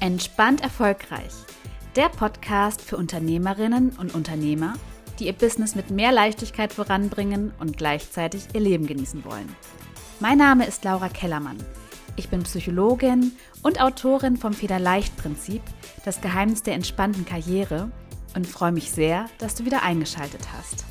Entspannt 0.00 0.62
erfolgreich. 0.62 1.34
Der 1.94 2.08
Podcast 2.08 2.80
für 2.80 2.96
Unternehmerinnen 2.96 3.90
und 3.98 4.14
Unternehmer, 4.14 4.72
die 5.18 5.26
ihr 5.26 5.34
Business 5.34 5.74
mit 5.74 5.90
mehr 5.90 6.10
Leichtigkeit 6.10 6.72
voranbringen 6.72 7.52
und 7.60 7.76
gleichzeitig 7.76 8.46
ihr 8.54 8.60
Leben 8.60 8.86
genießen 8.86 9.26
wollen. 9.26 9.54
Mein 10.18 10.38
Name 10.38 10.64
ist 10.64 10.84
Laura 10.84 11.10
Kellermann. 11.10 11.58
Ich 12.16 12.30
bin 12.30 12.44
Psychologin 12.44 13.32
und 13.62 13.82
Autorin 13.82 14.38
vom 14.38 14.54
Federleicht-Prinzip, 14.54 15.60
das 16.06 16.22
Geheimnis 16.22 16.62
der 16.62 16.76
entspannten 16.76 17.26
Karriere 17.26 17.90
und 18.34 18.46
freue 18.46 18.72
mich 18.72 18.90
sehr, 18.90 19.26
dass 19.36 19.54
du 19.54 19.66
wieder 19.66 19.82
eingeschaltet 19.82 20.48
hast. 20.56 20.86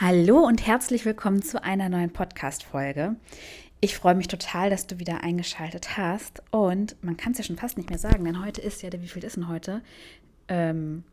Hallo 0.00 0.38
und 0.38 0.64
herzlich 0.64 1.04
willkommen 1.04 1.42
zu 1.42 1.62
einer 1.62 1.88
neuen 1.88 2.12
Podcast-Folge. 2.12 3.16
Ich 3.80 3.96
freue 3.96 4.16
mich 4.16 4.26
total, 4.26 4.70
dass 4.70 4.88
du 4.88 4.98
wieder 4.98 5.22
eingeschaltet 5.22 5.96
hast. 5.96 6.42
Und 6.50 6.96
man 7.02 7.16
kann 7.16 7.32
es 7.32 7.38
ja 7.38 7.44
schon 7.44 7.56
fast 7.56 7.76
nicht 7.76 7.90
mehr 7.90 7.98
sagen, 7.98 8.24
denn 8.24 8.44
heute 8.44 8.60
ist 8.60 8.82
ja, 8.82 8.90
wie 8.92 9.06
viel 9.06 9.22
ist 9.22 9.36
denn 9.36 9.48
heute? 9.48 9.82
Ähm, 10.48 11.04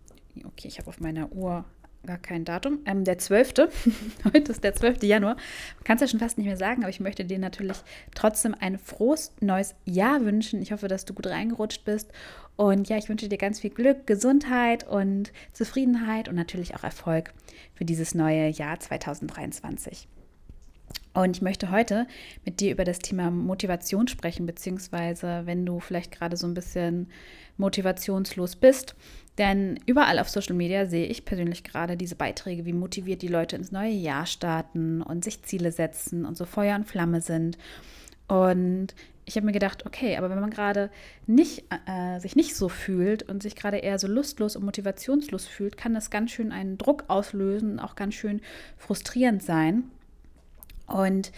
okay, 0.44 0.68
ich 0.68 0.80
habe 0.80 0.88
auf 0.88 1.00
meiner 1.00 1.32
Uhr 1.32 1.66
gar 2.08 2.18
kein 2.18 2.46
Datum. 2.46 2.80
Ähm, 2.86 3.04
der 3.04 3.18
12. 3.18 3.54
Heute 4.34 4.52
ist 4.52 4.64
der 4.64 4.76
12. 4.76 5.04
Januar. 5.04 5.36
Man 5.36 5.84
kann 5.84 5.96
es 5.96 6.02
ja 6.02 6.08
schon 6.08 6.20
fast 6.20 6.38
nicht 6.38 6.46
mehr 6.46 6.58
sagen, 6.58 6.84
aber 6.84 6.90
ich 6.90 7.00
möchte 7.00 7.26
dir 7.26 7.40
natürlich 7.40 7.78
trotzdem 8.14 8.56
ein 8.60 8.78
frohes 8.78 9.32
neues 9.42 9.76
Jahr 9.86 10.24
wünschen. 10.24 10.62
Ich 10.62 10.72
hoffe, 10.72 10.88
dass 10.88 11.06
du 11.06 11.14
gut 11.14 11.28
reingerutscht 11.28 11.84
bist. 11.84 12.12
Und 12.56 12.90
ja, 12.90 12.98
ich 12.98 13.10
wünsche 13.10 13.28
dir 13.28 13.38
ganz 13.38 13.60
viel 13.60 13.72
Glück, 13.72 14.08
Gesundheit 14.08 14.88
und 14.88 15.34
Zufriedenheit 15.54 16.30
und 16.30 16.36
natürlich 16.36 16.76
auch 16.76 16.84
Erfolg 16.84 17.34
für 17.74 17.86
dieses 17.86 18.14
neue 18.14 18.48
Jahr 18.50 18.80
2023. 18.80 20.08
Und 21.16 21.38
ich 21.38 21.42
möchte 21.42 21.72
heute 21.72 22.08
mit 22.44 22.60
dir 22.60 22.74
über 22.74 22.84
das 22.84 23.00
Thema 23.00 23.32
Motivation 23.32 24.10
sprechen, 24.10 24.46
beziehungsweise 24.46 25.44
wenn 25.46 25.66
du 25.66 25.80
vielleicht 25.80 26.12
gerade 26.12 26.36
so 26.36 26.46
ein 26.46 26.54
bisschen 26.54 27.08
motivationslos 27.56 28.58
bist. 28.58 28.96
Denn 29.38 29.80
überall 29.86 30.20
auf 30.20 30.28
Social 30.28 30.56
Media 30.56 30.86
sehe 30.88 31.06
ich 31.06 31.24
persönlich 31.24 31.64
gerade 31.64 31.96
diese 31.96 32.16
Beiträge, 32.16 32.66
wie 32.66 32.74
motiviert 32.74 33.22
die 33.22 33.30
Leute 33.30 33.56
ins 33.56 33.72
neue 33.72 33.94
Jahr 33.94 34.26
starten 34.26 35.02
und 35.02 35.24
sich 35.24 35.42
Ziele 35.44 35.72
setzen 35.72 36.26
und 36.26 36.36
so 36.36 36.44
Feuer 36.44 36.76
und 36.76 36.86
Flamme 36.86 37.22
sind. 37.22 37.58
Und 38.28 38.88
ich 39.24 39.38
habe 39.38 39.46
mir 39.46 39.54
gedacht, 39.54 39.86
okay, 39.86 40.18
aber 40.18 40.30
wenn 40.30 40.42
man 40.42 40.50
gerade 40.50 40.90
nicht, 41.28 41.64
äh, 41.88 42.20
sich 42.20 42.36
nicht 42.36 42.58
so 42.58 42.68
fühlt 42.68 43.24
und 43.24 43.42
sich 43.42 43.56
gerade 43.56 43.78
eher 43.78 44.00
so 44.00 44.08
lustlos 44.08 44.58
und 44.58 44.66
motivationslos 44.66 45.48
fühlt, 45.48 45.78
kann 45.78 45.94
das 45.94 46.10
ganz 46.10 46.32
schön 46.32 46.52
einen 46.52 46.78
Druck 46.78 47.06
auslösen 47.08 47.74
und 47.74 47.80
auch 47.80 47.96
ganz 47.96 48.16
schön 48.16 48.42
frustrierend 48.78 49.42
sein. 49.42 49.86
Und 50.88 51.32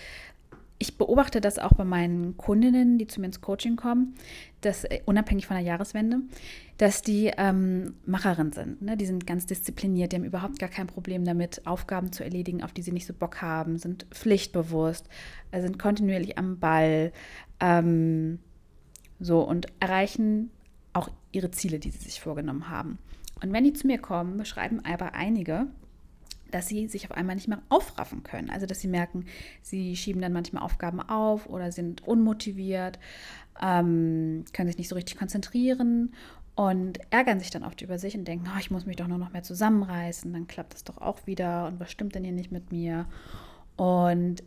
ich 0.79 0.97
beobachte 0.97 1.41
das 1.41 1.57
auch 1.57 1.73
bei 1.73 1.83
meinen 1.83 2.37
Kundinnen, 2.37 2.97
die 2.97 3.07
zu 3.07 3.19
mir 3.19 3.27
ins 3.27 3.41
Coaching 3.41 3.75
kommen, 3.75 4.13
dass 4.61 4.83
äh, 4.83 5.01
unabhängig 5.05 5.47
von 5.47 5.55
der 5.55 5.65
Jahreswende, 5.65 6.19
dass 6.77 7.01
die 7.01 7.31
ähm, 7.35 7.95
Macherin 8.05 8.51
sind. 8.51 8.81
Ne? 8.81 8.95
Die 8.95 9.07
sind 9.07 9.25
ganz 9.25 9.47
diszipliniert, 9.47 10.11
die 10.11 10.17
haben 10.17 10.23
überhaupt 10.23 10.59
gar 10.59 10.69
kein 10.69 10.85
Problem 10.85 11.25
damit, 11.25 11.65
Aufgaben 11.65 12.11
zu 12.11 12.23
erledigen, 12.23 12.63
auf 12.63 12.73
die 12.73 12.83
sie 12.83 12.91
nicht 12.91 13.07
so 13.07 13.13
Bock 13.13 13.41
haben, 13.41 13.77
sind 13.77 14.05
pflichtbewusst, 14.11 15.07
äh, 15.51 15.61
sind 15.61 15.79
kontinuierlich 15.79 16.37
am 16.37 16.59
Ball, 16.59 17.11
ähm, 17.59 18.39
so 19.19 19.41
und 19.41 19.67
erreichen 19.79 20.51
auch 20.93 21.09
ihre 21.31 21.49
Ziele, 21.49 21.79
die 21.79 21.89
sie 21.89 22.03
sich 22.03 22.21
vorgenommen 22.21 22.69
haben. 22.69 22.99
Und 23.41 23.51
wenn 23.51 23.63
die 23.63 23.73
zu 23.73 23.87
mir 23.87 23.99
kommen, 23.99 24.37
beschreiben 24.37 24.81
aber 24.85 25.13
einige, 25.13 25.67
dass 26.51 26.67
sie 26.67 26.87
sich 26.87 27.05
auf 27.05 27.17
einmal 27.17 27.35
nicht 27.35 27.47
mehr 27.47 27.61
aufraffen 27.69 28.23
können. 28.23 28.49
Also 28.49 28.65
dass 28.65 28.79
sie 28.79 28.87
merken, 28.87 29.25
sie 29.61 29.95
schieben 29.95 30.21
dann 30.21 30.33
manchmal 30.33 30.63
Aufgaben 30.63 31.01
auf 31.01 31.47
oder 31.47 31.71
sind 31.71 32.07
unmotiviert, 32.07 32.99
ähm, 33.61 34.45
können 34.53 34.67
sich 34.67 34.77
nicht 34.77 34.89
so 34.89 34.95
richtig 34.95 35.17
konzentrieren 35.17 36.13
und 36.55 36.99
ärgern 37.11 37.39
sich 37.39 37.51
dann 37.51 37.63
oft 37.63 37.81
über 37.81 37.99
sich 37.99 38.17
und 38.17 38.27
denken, 38.27 38.49
oh, 38.53 38.59
ich 38.59 38.71
muss 38.71 38.85
mich 38.85 38.95
doch 38.95 39.07
nur 39.07 39.19
noch 39.19 39.31
mehr 39.31 39.43
zusammenreißen, 39.43 40.33
dann 40.33 40.47
klappt 40.47 40.73
das 40.73 40.83
doch 40.83 40.97
auch 40.97 41.27
wieder 41.27 41.67
und 41.67 41.79
was 41.79 41.91
stimmt 41.91 42.15
denn 42.15 42.23
hier 42.23 42.33
nicht 42.33 42.51
mit 42.51 42.71
mir? 42.71 43.07
Und 43.75 44.43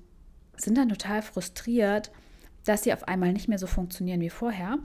sind 0.57 0.77
dann 0.77 0.89
total 0.89 1.23
frustriert, 1.23 2.11
dass 2.65 2.83
sie 2.83 2.93
auf 2.93 3.07
einmal 3.07 3.33
nicht 3.33 3.49
mehr 3.49 3.59
so 3.59 3.67
funktionieren 3.67 4.21
wie 4.21 4.31
vorher 4.31 4.79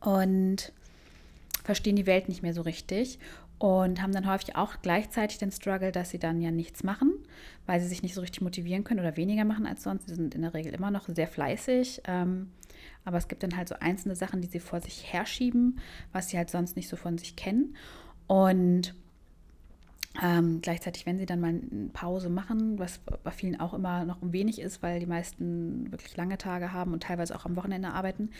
und 0.00 0.72
verstehen 1.64 1.96
die 1.96 2.06
Welt 2.06 2.28
nicht 2.28 2.42
mehr 2.42 2.54
so 2.54 2.62
richtig 2.62 3.18
und 3.62 4.02
haben 4.02 4.10
dann 4.10 4.26
häufig 4.26 4.56
auch 4.56 4.74
gleichzeitig 4.82 5.38
den 5.38 5.52
Struggle, 5.52 5.92
dass 5.92 6.10
sie 6.10 6.18
dann 6.18 6.40
ja 6.40 6.50
nichts 6.50 6.82
machen, 6.82 7.12
weil 7.64 7.78
sie 7.78 7.86
sich 7.86 8.02
nicht 8.02 8.12
so 8.12 8.20
richtig 8.20 8.40
motivieren 8.40 8.82
können 8.82 8.98
oder 8.98 9.16
weniger 9.16 9.44
machen 9.44 9.66
als 9.66 9.84
sonst. 9.84 10.08
Sie 10.08 10.16
sind 10.16 10.34
in 10.34 10.42
der 10.42 10.52
Regel 10.52 10.74
immer 10.74 10.90
noch 10.90 11.08
sehr 11.08 11.28
fleißig, 11.28 12.02
ähm, 12.08 12.50
aber 13.04 13.18
es 13.18 13.28
gibt 13.28 13.44
dann 13.44 13.56
halt 13.56 13.68
so 13.68 13.76
einzelne 13.78 14.16
Sachen, 14.16 14.40
die 14.40 14.48
sie 14.48 14.58
vor 14.58 14.80
sich 14.80 15.12
herschieben, 15.12 15.78
was 16.10 16.28
sie 16.28 16.38
halt 16.38 16.50
sonst 16.50 16.74
nicht 16.74 16.88
so 16.88 16.96
von 16.96 17.18
sich 17.18 17.36
kennen. 17.36 17.76
Und 18.26 18.96
ähm, 20.20 20.58
gleichzeitig, 20.60 21.06
wenn 21.06 21.20
sie 21.20 21.26
dann 21.26 21.38
mal 21.38 21.50
eine 21.50 21.88
Pause 21.92 22.30
machen, 22.30 22.80
was 22.80 22.98
bei 23.22 23.30
vielen 23.30 23.60
auch 23.60 23.74
immer 23.74 24.04
noch 24.04 24.22
ein 24.22 24.32
wenig 24.32 24.60
ist, 24.60 24.82
weil 24.82 24.98
die 24.98 25.06
meisten 25.06 25.92
wirklich 25.92 26.16
lange 26.16 26.36
Tage 26.36 26.72
haben 26.72 26.92
und 26.92 27.04
teilweise 27.04 27.36
auch 27.36 27.44
am 27.44 27.54
Wochenende 27.54 27.90
arbeiten, 27.92 28.30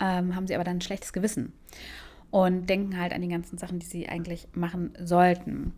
ähm, 0.00 0.34
haben 0.34 0.48
sie 0.48 0.56
aber 0.56 0.64
dann 0.64 0.78
ein 0.78 0.80
schlechtes 0.80 1.12
Gewissen 1.12 1.52
und 2.34 2.68
denken 2.68 2.98
halt 2.98 3.12
an 3.12 3.22
die 3.22 3.28
ganzen 3.28 3.58
Sachen, 3.58 3.78
die 3.78 3.86
sie 3.86 4.08
eigentlich 4.08 4.48
machen 4.54 4.90
sollten. 5.00 5.72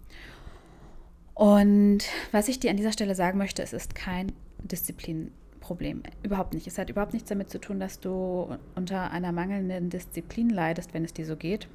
Und 1.35 1.99
was 2.33 2.49
ich 2.49 2.59
dir 2.59 2.71
an 2.71 2.79
dieser 2.79 2.93
Stelle 2.93 3.15
sagen 3.15 3.37
möchte, 3.37 3.63
es 3.63 3.75
ist 3.75 3.95
kein 3.95 4.33
Disziplinproblem. 4.63 6.03
Überhaupt 6.23 6.55
nicht. 6.55 6.67
Es 6.67 6.79
hat 6.79 6.89
überhaupt 6.89 7.13
nichts 7.13 7.29
damit 7.29 7.51
zu 7.51 7.61
tun, 7.61 7.79
dass 7.79 8.01
du 8.01 8.57
unter 8.75 9.11
einer 9.11 9.33
mangelnden 9.33 9.91
Disziplin 9.91 10.49
leidest, 10.49 10.95
wenn 10.95 11.05
es 11.05 11.13
dir 11.13 11.27
so 11.27 11.37
geht. 11.37 11.69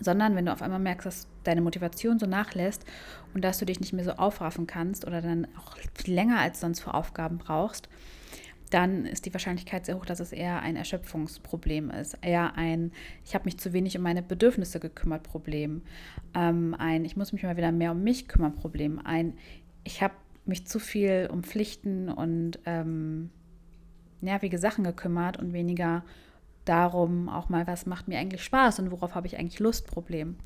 Sondern 0.00 0.34
wenn 0.34 0.46
du 0.46 0.52
auf 0.52 0.62
einmal 0.62 0.80
merkst, 0.80 1.06
dass 1.06 1.28
deine 1.44 1.60
Motivation 1.60 2.18
so 2.18 2.26
nachlässt 2.26 2.84
und 3.34 3.44
dass 3.44 3.58
du 3.58 3.66
dich 3.66 3.78
nicht 3.78 3.92
mehr 3.92 4.04
so 4.04 4.14
aufraffen 4.14 4.66
kannst 4.66 5.06
oder 5.06 5.22
dann 5.22 5.46
auch 5.56 5.76
viel 5.94 6.12
länger 6.12 6.40
als 6.40 6.58
sonst 6.58 6.80
für 6.80 6.92
Aufgaben 6.92 7.38
brauchst, 7.38 7.88
dann 8.70 9.04
ist 9.04 9.26
die 9.26 9.34
Wahrscheinlichkeit 9.34 9.86
sehr 9.86 9.96
hoch, 9.96 10.06
dass 10.06 10.20
es 10.20 10.32
eher 10.32 10.62
ein 10.62 10.76
Erschöpfungsproblem 10.76 11.90
ist, 11.90 12.16
eher 12.22 12.56
ein, 12.56 12.92
ich 13.24 13.34
habe 13.34 13.44
mich 13.44 13.58
zu 13.58 13.72
wenig 13.72 13.96
um 13.96 14.02
meine 14.02 14.22
Bedürfnisse 14.22 14.80
gekümmert 14.80 15.22
Problem, 15.22 15.82
ähm, 16.34 16.74
ein, 16.78 17.04
ich 17.04 17.16
muss 17.16 17.32
mich 17.32 17.42
mal 17.42 17.56
wieder 17.56 17.72
mehr 17.72 17.92
um 17.92 18.02
mich 18.02 18.28
kümmern 18.28 18.54
Problem, 18.54 19.00
ein, 19.04 19.34
ich 19.84 20.02
habe 20.02 20.14
mich 20.44 20.66
zu 20.66 20.78
viel 20.78 21.28
um 21.30 21.42
Pflichten 21.42 22.08
und 22.08 22.58
ähm, 22.64 23.30
nervige 24.20 24.58
Sachen 24.58 24.84
gekümmert 24.84 25.38
und 25.38 25.52
weniger 25.52 26.04
darum 26.64 27.28
auch 27.28 27.48
mal, 27.48 27.66
was 27.66 27.86
macht 27.86 28.06
mir 28.06 28.18
eigentlich 28.18 28.44
Spaß 28.44 28.78
und 28.78 28.90
worauf 28.90 29.14
habe 29.14 29.26
ich 29.26 29.38
eigentlich 29.38 29.58
Lust, 29.58 29.86
Problem. 29.86 30.36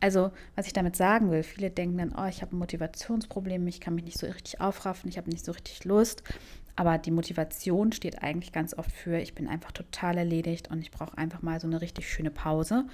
Also, 0.00 0.30
was 0.54 0.66
ich 0.66 0.72
damit 0.72 0.96
sagen 0.96 1.30
will, 1.30 1.42
viele 1.42 1.70
denken 1.70 1.98
dann, 1.98 2.14
oh, 2.16 2.26
ich 2.26 2.42
habe 2.42 2.54
ein 2.54 2.58
Motivationsproblem, 2.58 3.66
ich 3.66 3.80
kann 3.80 3.94
mich 3.94 4.04
nicht 4.04 4.18
so 4.18 4.26
richtig 4.26 4.60
aufraffen, 4.60 5.10
ich 5.10 5.18
habe 5.18 5.28
nicht 5.28 5.44
so 5.44 5.52
richtig 5.52 5.84
Lust. 5.84 6.22
Aber 6.78 6.96
die 6.96 7.10
Motivation 7.10 7.90
steht 7.90 8.22
eigentlich 8.22 8.52
ganz 8.52 8.72
oft 8.72 8.92
für, 8.92 9.18
ich 9.18 9.34
bin 9.34 9.48
einfach 9.48 9.72
total 9.72 10.16
erledigt 10.16 10.70
und 10.70 10.78
ich 10.78 10.92
brauche 10.92 11.18
einfach 11.18 11.42
mal 11.42 11.58
so 11.58 11.66
eine 11.66 11.80
richtig 11.80 12.08
schöne 12.08 12.30
Pause. 12.30 12.84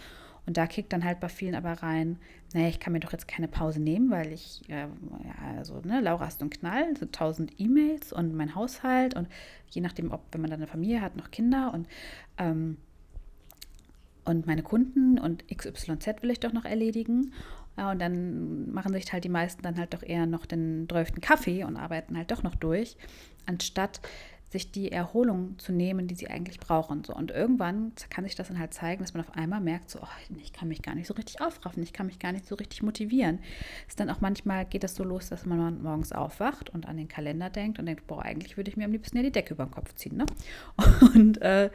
Und 0.47 0.57
da 0.57 0.67
kickt 0.67 0.91
dann 0.95 1.05
halt 1.05 1.21
bei 1.21 1.29
vielen 1.29 1.55
aber 1.55 1.73
rein, 1.83 2.19
naja, 2.55 2.69
ich 2.69 2.81
kann 2.81 2.95
mir 2.95 3.01
doch 3.01 3.13
jetzt 3.13 3.29
keine 3.29 3.47
Pause 3.47 3.81
nehmen, 3.81 4.11
weil 4.11 4.33
ich, 4.33 4.63
äh, 4.71 4.87
ja, 4.87 5.57
also, 5.59 5.83
ne, 5.85 6.01
Laura 6.01 6.25
hast 6.25 6.41
einen 6.41 6.49
Knall, 6.49 6.97
so 6.97 7.05
tausend 7.05 7.61
E-Mails 7.61 8.15
und 8.15 8.35
mein 8.35 8.55
Haushalt 8.55 9.15
und 9.17 9.29
je 9.69 9.83
nachdem, 9.83 10.13
ob, 10.13 10.23
wenn 10.33 10.41
man 10.41 10.49
dann 10.49 10.61
eine 10.61 10.67
Familie 10.67 11.03
hat, 11.03 11.17
noch 11.17 11.31
Kinder 11.31 11.75
und, 11.75 11.87
ähm, 12.39 12.79
und 14.25 14.47
meine 14.47 14.63
Kunden 14.63 15.19
und 15.19 15.45
XYZ 15.55 16.23
will 16.23 16.31
ich 16.31 16.41
doch 16.41 16.55
noch 16.55 16.65
erledigen. 16.65 17.35
Ja, 17.77 17.91
und 17.91 17.99
dann 17.99 18.73
machen 18.73 18.95
sich 18.95 19.13
halt 19.13 19.25
die 19.25 19.29
meisten 19.29 19.63
dann 19.63 19.77
halt 19.77 19.93
doch 19.93 20.03
eher 20.03 20.27
noch 20.27 20.47
den 20.47 20.87
12. 20.89 21.21
Kaffee 21.21 21.65
und 21.65 21.77
arbeiten 21.77 22.17
halt 22.17 22.31
doch 22.31 22.43
noch 22.43 22.55
durch, 22.55 22.97
anstatt 23.47 24.01
sich 24.55 24.71
die 24.71 24.93
Erholung 24.93 25.59
zu 25.59 25.73
nehmen, 25.73 26.07
die 26.07 26.15
sie 26.15 26.29
eigentlich 26.29 26.61
brauchen. 26.61 27.03
So. 27.03 27.13
Und 27.13 27.33
irgendwann 27.33 27.93
kann 28.09 28.23
sich 28.23 28.37
das 28.37 28.47
dann 28.47 28.59
halt 28.61 28.73
zeigen, 28.73 29.03
dass 29.03 29.13
man 29.13 29.25
auf 29.25 29.37
einmal 29.37 29.61
merkt, 29.61 29.91
so, 29.91 29.99
oh, 30.01 30.37
ich 30.41 30.53
kann 30.53 30.69
mich 30.69 30.81
gar 30.81 30.95
nicht 30.95 31.09
so 31.09 31.15
richtig 31.15 31.41
aufraffen, 31.41 31.83
ich 31.83 31.93
kann 31.93 32.07
mich 32.07 32.21
gar 32.21 32.31
nicht 32.31 32.47
so 32.47 32.55
richtig 32.55 32.81
motivieren. 32.85 33.41
Ist 33.89 33.99
dann 33.99 34.09
auch 34.11 34.21
manchmal 34.21 34.65
geht 34.65 34.85
das 34.85 34.95
so 34.95 35.03
los, 35.03 35.29
dass 35.29 35.45
man 35.45 35.83
morgens 35.83 36.13
aufwacht 36.13 36.71
und 36.71 36.87
an 36.87 36.97
den 36.97 37.09
Kalender 37.09 37.51
denkt 37.51 37.81
und 37.81 37.87
denkt, 37.87 38.07
boah, 38.07 38.23
eigentlich 38.23 38.57
würde 38.57 38.71
ich 38.71 38.77
mir 38.77 38.85
am 38.85 38.93
liebsten 38.93 39.17
ja 39.17 39.25
die 39.25 39.33
Decke 39.33 39.55
über 39.55 39.65
den 39.67 39.73
Kopf 39.73 39.93
ziehen, 39.95 40.17
ne? 40.17 40.27
Und 41.15 41.43
äh, 41.43 41.71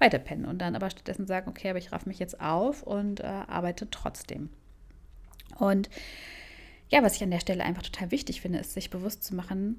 weiterpennen. 0.00 0.44
Und 0.44 0.58
dann 0.58 0.74
aber 0.74 0.90
stattdessen 0.90 1.28
sagen, 1.28 1.48
okay, 1.48 1.70
aber 1.70 1.78
ich 1.78 1.92
raff 1.92 2.04
mich 2.04 2.18
jetzt 2.18 2.40
auf 2.40 2.82
und 2.82 3.20
äh, 3.20 3.26
arbeite 3.26 3.88
trotzdem. 3.90 4.48
Und 5.58 5.88
ja, 6.90 7.02
was 7.02 7.14
ich 7.16 7.22
an 7.22 7.30
der 7.30 7.40
Stelle 7.40 7.62
einfach 7.62 7.82
total 7.82 8.10
wichtig 8.10 8.40
finde, 8.40 8.58
ist, 8.58 8.74
sich 8.74 8.90
bewusst 8.90 9.22
zu 9.22 9.36
machen, 9.36 9.78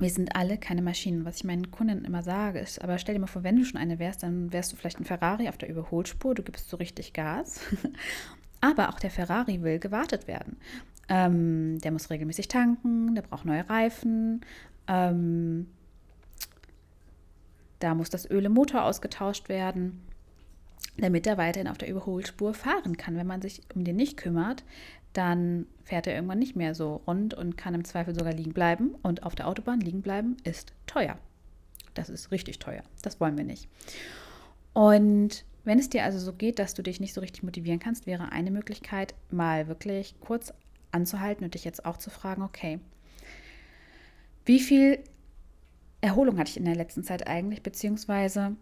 wir 0.00 0.10
sind 0.10 0.34
alle 0.34 0.58
keine 0.58 0.82
Maschinen. 0.82 1.24
Was 1.24 1.36
ich 1.36 1.44
meinen 1.44 1.70
Kunden 1.70 2.04
immer 2.04 2.22
sage, 2.22 2.58
ist, 2.58 2.82
aber 2.82 2.98
stell 2.98 3.14
dir 3.14 3.20
mal 3.20 3.26
vor, 3.26 3.44
wenn 3.44 3.56
du 3.56 3.64
schon 3.64 3.80
eine 3.80 3.98
wärst, 3.98 4.22
dann 4.22 4.52
wärst 4.52 4.72
du 4.72 4.76
vielleicht 4.76 4.98
ein 5.00 5.04
Ferrari 5.04 5.48
auf 5.48 5.58
der 5.58 5.68
Überholspur, 5.68 6.34
du 6.34 6.42
gibst 6.42 6.68
so 6.68 6.76
richtig 6.76 7.12
Gas. 7.12 7.60
aber 8.60 8.88
auch 8.88 8.98
der 8.98 9.10
Ferrari 9.10 9.62
will 9.62 9.78
gewartet 9.78 10.26
werden. 10.26 10.56
Ähm, 11.08 11.78
der 11.80 11.90
muss 11.92 12.10
regelmäßig 12.10 12.48
tanken, 12.48 13.14
der 13.14 13.22
braucht 13.22 13.44
neue 13.44 13.68
Reifen. 13.68 14.42
Ähm, 14.86 15.66
Da 17.80 17.94
muss 17.94 18.10
das 18.10 18.30
Öl 18.30 18.44
im 18.44 18.52
Motor 18.52 18.84
ausgetauscht 18.84 19.48
werden, 19.48 20.02
damit 20.98 21.26
er 21.26 21.38
weiterhin 21.38 21.68
auf 21.68 21.78
der 21.78 21.88
Überholspur 21.88 22.54
fahren 22.54 22.96
kann. 22.96 23.16
Wenn 23.16 23.26
man 23.26 23.40
sich 23.42 23.62
um 23.74 23.84
den 23.84 23.96
nicht 23.96 24.16
kümmert, 24.18 24.64
dann 25.12 25.66
fährt 25.84 26.06
er 26.06 26.14
irgendwann 26.14 26.38
nicht 26.38 26.56
mehr 26.56 26.74
so 26.74 27.02
rund 27.06 27.34
und 27.34 27.56
kann 27.56 27.74
im 27.74 27.84
Zweifel 27.84 28.14
sogar 28.14 28.32
liegen 28.32 28.52
bleiben. 28.52 28.94
Und 29.02 29.22
auf 29.24 29.34
der 29.34 29.48
Autobahn 29.48 29.80
liegen 29.80 30.02
bleiben 30.02 30.36
ist 30.44 30.72
teuer. 30.86 31.18
Das 31.94 32.08
ist 32.08 32.30
richtig 32.30 32.58
teuer. 32.58 32.82
Das 33.02 33.20
wollen 33.20 33.36
wir 33.36 33.44
nicht. 33.44 33.68
Und 34.72 35.44
wenn 35.64 35.78
es 35.78 35.90
dir 35.90 36.04
also 36.04 36.18
so 36.18 36.32
geht, 36.32 36.58
dass 36.58 36.74
du 36.74 36.82
dich 36.82 37.00
nicht 37.00 37.12
so 37.12 37.20
richtig 37.20 37.42
motivieren 37.42 37.80
kannst, 37.80 38.06
wäre 38.06 38.32
eine 38.32 38.50
Möglichkeit, 38.50 39.14
mal 39.30 39.68
wirklich 39.68 40.14
kurz 40.20 40.52
anzuhalten 40.92 41.44
und 41.44 41.54
dich 41.54 41.64
jetzt 41.64 41.84
auch 41.84 41.96
zu 41.96 42.10
fragen, 42.10 42.42
okay, 42.42 42.78
wie 44.46 44.60
viel 44.60 45.00
Erholung 46.00 46.38
hatte 46.38 46.50
ich 46.50 46.56
in 46.56 46.64
der 46.64 46.76
letzten 46.76 47.04
Zeit 47.04 47.26
eigentlich, 47.26 47.62
beziehungsweise 47.62 48.56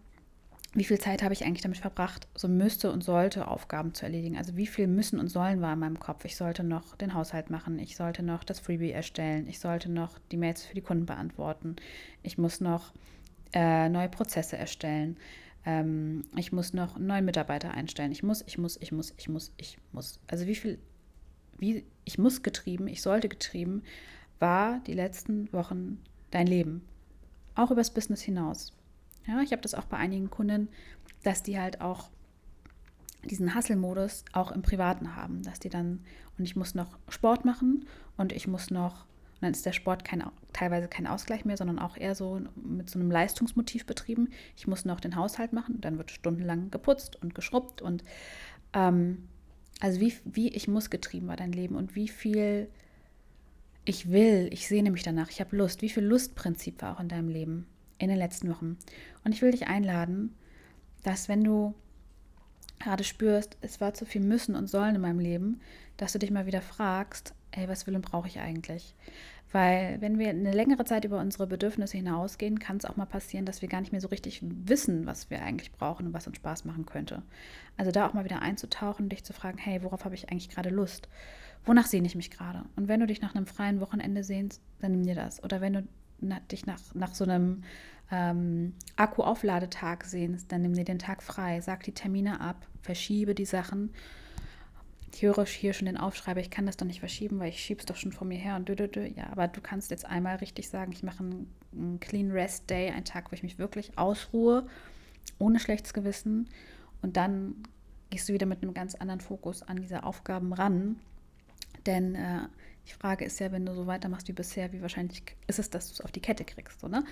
wie 0.73 0.83
viel 0.83 0.99
Zeit 0.99 1.23
habe 1.23 1.33
ich 1.33 1.45
eigentlich 1.45 1.63
damit 1.63 1.79
verbracht, 1.79 2.27
so 2.35 2.47
müsste 2.47 2.91
und 2.91 3.03
sollte 3.03 3.47
Aufgaben 3.47 3.93
zu 3.93 4.05
erledigen? 4.05 4.37
Also 4.37 4.55
wie 4.55 4.67
viel 4.67 4.87
müssen 4.87 5.19
und 5.19 5.29
sollen 5.29 5.61
war 5.61 5.73
in 5.73 5.79
meinem 5.79 5.99
Kopf? 5.99 6.25
Ich 6.25 6.35
sollte 6.35 6.63
noch 6.63 6.95
den 6.95 7.13
Haushalt 7.13 7.49
machen, 7.49 7.79
ich 7.79 7.95
sollte 7.95 8.21
noch 8.21 8.43
das 8.43 8.59
Freebie 8.59 8.91
erstellen, 8.91 9.47
ich 9.47 9.59
sollte 9.59 9.91
noch 9.91 10.19
die 10.31 10.37
Mails 10.37 10.65
für 10.65 10.75
die 10.75 10.81
Kunden 10.81 11.07
beantworten, 11.07 11.75
ich 12.21 12.37
muss 12.37 12.61
noch 12.61 12.93
äh, 13.53 13.89
neue 13.89 14.09
Prozesse 14.09 14.57
erstellen, 14.57 15.17
ähm, 15.65 16.23
ich 16.35 16.51
muss 16.51 16.73
noch 16.73 16.95
einen 16.95 17.07
neuen 17.07 17.25
Mitarbeiter 17.25 17.71
einstellen. 17.71 18.11
Ich 18.11 18.23
muss, 18.23 18.43
ich 18.47 18.57
muss, 18.57 18.77
ich 18.81 18.91
muss, 18.91 19.13
ich 19.17 19.29
muss, 19.29 19.51
ich 19.57 19.77
muss. 19.91 20.19
Also 20.27 20.47
wie 20.47 20.55
viel, 20.55 20.79
wie 21.57 21.83
ich 22.05 22.17
muss 22.17 22.43
getrieben, 22.43 22.87
ich 22.87 23.01
sollte 23.01 23.29
getrieben, 23.29 23.83
war 24.39 24.79
die 24.87 24.93
letzten 24.93 25.51
Wochen 25.51 26.01
dein 26.31 26.47
Leben. 26.47 26.85
Auch 27.55 27.71
übers 27.71 27.91
Business 27.91 28.21
hinaus. 28.21 28.71
Ja, 29.29 29.41
ich 29.41 29.51
habe 29.51 29.61
das 29.61 29.75
auch 29.75 29.85
bei 29.85 29.97
einigen 29.97 30.31
Kunden, 30.31 30.69
dass 31.23 31.43
die 31.43 31.59
halt 31.59 31.81
auch 31.81 32.09
diesen 33.23 33.53
Hustle-Modus 33.53 34.25
auch 34.33 34.51
im 34.51 34.63
Privaten 34.63 35.15
haben, 35.15 35.43
dass 35.43 35.59
die 35.59 35.69
dann, 35.69 35.99
und 36.37 36.45
ich 36.45 36.55
muss 36.55 36.73
noch 36.73 36.97
Sport 37.09 37.45
machen 37.45 37.85
und 38.17 38.33
ich 38.33 38.47
muss 38.47 38.71
noch, 38.71 39.05
und 39.35 39.43
dann 39.43 39.51
ist 39.51 39.67
der 39.67 39.73
Sport 39.73 40.03
kein, 40.03 40.23
teilweise 40.51 40.87
kein 40.87 41.05
Ausgleich 41.05 41.45
mehr, 41.45 41.57
sondern 41.57 41.77
auch 41.77 41.95
eher 41.95 42.15
so 42.15 42.41
mit 42.55 42.89
so 42.89 42.97
einem 42.97 43.11
Leistungsmotiv 43.11 43.85
betrieben. 43.85 44.29
Ich 44.57 44.65
muss 44.65 44.83
noch 44.83 44.99
den 44.99 45.15
Haushalt 45.15 45.53
machen, 45.53 45.79
dann 45.79 45.99
wird 45.99 46.09
stundenlang 46.09 46.71
geputzt 46.71 47.21
und 47.21 47.35
geschrubbt 47.35 47.83
und 47.83 48.03
ähm, 48.73 49.27
also 49.79 49.99
wie, 49.99 50.13
wie 50.25 50.49
ich 50.49 50.67
muss 50.67 50.89
getrieben 50.89 51.27
war 51.27 51.37
dein 51.37 51.51
Leben 51.51 51.75
und 51.75 51.95
wie 51.95 52.07
viel 52.07 52.67
ich 53.85 54.11
will, 54.11 54.49
ich 54.51 54.67
sehne 54.67 54.89
mich 54.89 55.03
danach, 55.03 55.29
ich 55.29 55.39
habe 55.39 55.55
Lust, 55.55 55.83
wie 55.83 55.89
viel 55.89 56.03
Lustprinzip 56.03 56.81
war 56.81 56.95
auch 56.95 56.99
in 56.99 57.09
deinem 57.09 57.29
Leben 57.29 57.67
in 57.99 58.09
den 58.09 58.17
letzten 58.17 58.49
Wochen. 58.49 58.77
Und 59.23 59.33
ich 59.33 59.41
will 59.41 59.51
dich 59.51 59.67
einladen, 59.67 60.35
dass 61.03 61.29
wenn 61.29 61.43
du 61.43 61.75
gerade 62.79 63.03
spürst, 63.03 63.57
es 63.61 63.79
war 63.81 63.93
zu 63.93 64.05
viel 64.05 64.21
müssen 64.21 64.55
und 64.55 64.67
sollen 64.67 64.95
in 64.95 65.01
meinem 65.01 65.19
Leben, 65.19 65.59
dass 65.97 66.13
du 66.13 66.19
dich 66.19 66.31
mal 66.31 66.45
wieder 66.45 66.61
fragst, 66.61 67.33
ey, 67.51 67.67
was 67.67 67.85
will 67.85 67.95
und 67.95 68.01
brauche 68.01 68.27
ich 68.27 68.39
eigentlich? 68.39 68.95
Weil 69.51 69.99
wenn 69.99 70.19
wir 70.19 70.29
eine 70.29 70.51
längere 70.51 70.85
Zeit 70.85 71.05
über 71.05 71.19
unsere 71.19 71.47
Bedürfnisse 71.47 71.97
hinausgehen, 71.97 72.59
kann 72.59 72.77
es 72.77 72.85
auch 72.85 72.97
mal 72.97 73.05
passieren, 73.05 73.45
dass 73.45 73.61
wir 73.61 73.69
gar 73.69 73.81
nicht 73.81 73.91
mehr 73.91 74.01
so 74.01 74.07
richtig 74.09 74.41
wissen, 74.43 75.07
was 75.07 75.29
wir 75.31 75.41
eigentlich 75.41 75.71
brauchen 75.71 76.07
und 76.07 76.13
was 76.13 76.27
uns 76.27 76.37
Spaß 76.37 76.65
machen 76.65 76.85
könnte. 76.85 77.23
Also 77.75 77.91
da 77.91 78.07
auch 78.07 78.13
mal 78.13 78.25
wieder 78.25 78.41
einzutauchen 78.41 79.05
und 79.05 79.09
dich 79.09 79.23
zu 79.23 79.33
fragen, 79.33 79.57
hey, 79.57 79.83
worauf 79.83 80.05
habe 80.05 80.13
ich 80.13 80.29
eigentlich 80.29 80.49
gerade 80.49 80.69
Lust? 80.69 81.09
Wonach 81.65 81.87
sehne 81.87 82.05
ich 82.05 82.15
mich 82.15 82.29
gerade? 82.29 82.63
Und 82.75 82.87
wenn 82.87 82.99
du 82.99 83.07
dich 83.07 83.21
nach 83.21 83.33
einem 83.35 83.47
freien 83.47 83.81
Wochenende 83.81 84.23
sehnst, 84.23 84.61
dann 84.79 84.91
nimm 84.91 85.03
dir 85.03 85.15
das. 85.15 85.43
Oder 85.43 85.61
wenn 85.61 85.73
du 85.73 85.83
dich 86.51 86.65
nach, 86.65 86.79
nach 86.93 87.13
so 87.13 87.23
einem 87.23 87.63
ähm, 88.11 88.73
Akku-Aufladetag 88.95 90.03
sehnst, 90.05 90.51
dann 90.51 90.61
nimm 90.61 90.73
dir 90.73 90.85
den 90.85 90.99
Tag 90.99 91.21
frei, 91.21 91.61
sag 91.61 91.83
die 91.83 91.93
Termine 91.93 92.41
ab, 92.41 92.67
verschiebe 92.81 93.35
die 93.35 93.45
Sachen. 93.45 93.91
Ich 95.13 95.23
höre 95.23 95.45
hier 95.45 95.73
schon 95.73 95.87
den 95.87 95.97
Aufschreiber, 95.97 96.39
ich 96.39 96.51
kann 96.51 96.65
das 96.65 96.77
doch 96.77 96.85
nicht 96.85 96.99
verschieben, 96.99 97.39
weil 97.39 97.49
ich 97.49 97.59
schiebe 97.59 97.79
es 97.79 97.85
doch 97.85 97.95
schon 97.95 98.11
vor 98.11 98.27
mir 98.27 98.37
her 98.37 98.55
und 98.55 98.69
dö, 98.69 98.75
dö, 98.75 98.87
dö. 98.87 99.05
Ja, 99.05 99.29
aber 99.31 99.47
du 99.47 99.59
kannst 99.59 99.91
jetzt 99.91 100.05
einmal 100.05 100.37
richtig 100.37 100.69
sagen, 100.69 100.91
ich 100.91 101.03
mache 101.03 101.23
einen, 101.23 101.53
einen 101.73 101.99
Clean 101.99 102.31
Rest 102.31 102.69
Day, 102.69 102.89
einen 102.89 103.05
Tag, 103.05 103.31
wo 103.31 103.33
ich 103.33 103.43
mich 103.43 103.57
wirklich 103.57 103.97
ausruhe, 103.97 104.67
ohne 105.39 105.59
schlechtes 105.59 105.93
Gewissen. 105.93 106.47
Und 107.01 107.17
dann 107.17 107.55
gehst 108.09 108.29
du 108.29 108.33
wieder 108.33 108.45
mit 108.45 108.61
einem 108.61 108.73
ganz 108.73 108.95
anderen 108.95 109.21
Fokus 109.21 109.63
an 109.63 109.77
diese 109.77 110.03
Aufgaben 110.03 110.53
ran. 110.53 110.97
Denn 111.85 112.15
äh, 112.15 112.41
die 112.87 112.93
Frage 112.93 113.25
ist 113.25 113.39
ja, 113.39 113.51
wenn 113.51 113.65
du 113.65 113.73
so 113.73 113.87
weitermachst 113.87 114.27
wie 114.27 114.33
bisher, 114.33 114.71
wie 114.73 114.81
wahrscheinlich 114.81 115.23
ist 115.47 115.59
es, 115.59 115.69
dass 115.69 115.87
du 115.87 115.93
es 115.93 116.01
auf 116.01 116.11
die 116.11 116.21
Kette 116.21 116.45
kriegst, 116.45 116.83
oder? 116.83 116.99
Und 116.99 117.05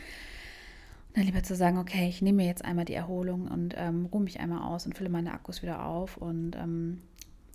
dann 1.17 1.23
lieber 1.23 1.43
zu 1.43 1.55
sagen, 1.55 1.77
okay, 1.77 2.07
ich 2.07 2.21
nehme 2.21 2.37
mir 2.37 2.47
jetzt 2.47 2.65
einmal 2.65 2.85
die 2.85 2.93
Erholung 2.93 3.47
und 3.47 3.75
ähm, 3.77 4.05
ruhe 4.07 4.21
mich 4.21 4.39
einmal 4.39 4.61
aus 4.61 4.85
und 4.85 4.95
fülle 4.95 5.09
meine 5.09 5.33
Akkus 5.33 5.61
wieder 5.61 5.85
auf 5.85 6.17
und 6.17 6.55
ähm, 6.55 7.01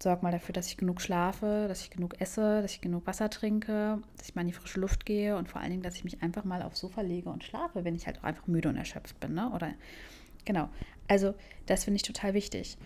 sorge 0.02 0.22
mal 0.22 0.32
dafür, 0.32 0.52
dass 0.52 0.66
ich 0.66 0.76
genug 0.76 1.00
schlafe, 1.00 1.66
dass 1.68 1.80
ich 1.82 1.90
genug 1.90 2.20
esse, 2.20 2.60
dass 2.60 2.72
ich 2.72 2.80
genug 2.80 3.06
Wasser 3.06 3.30
trinke, 3.30 4.00
dass 4.16 4.28
ich 4.28 4.34
mal 4.34 4.42
in 4.42 4.48
die 4.48 4.52
frische 4.52 4.80
Luft 4.80 5.06
gehe 5.06 5.36
und 5.36 5.48
vor 5.48 5.60
allen 5.60 5.70
Dingen, 5.70 5.82
dass 5.82 5.94
ich 5.94 6.04
mich 6.04 6.22
einfach 6.22 6.44
mal 6.44 6.62
aufs 6.62 6.80
Sofa 6.80 7.02
lege 7.02 7.30
und 7.30 7.44
schlafe, 7.44 7.84
wenn 7.84 7.94
ich 7.94 8.06
halt 8.06 8.18
auch 8.18 8.24
einfach 8.24 8.46
müde 8.46 8.68
und 8.68 8.76
erschöpft 8.76 9.18
bin, 9.20 9.34
ne? 9.34 9.50
Oder 9.54 9.72
genau. 10.44 10.68
Also 11.08 11.34
das 11.66 11.84
finde 11.84 11.96
ich 11.96 12.02
total 12.02 12.34
wichtig. 12.34 12.76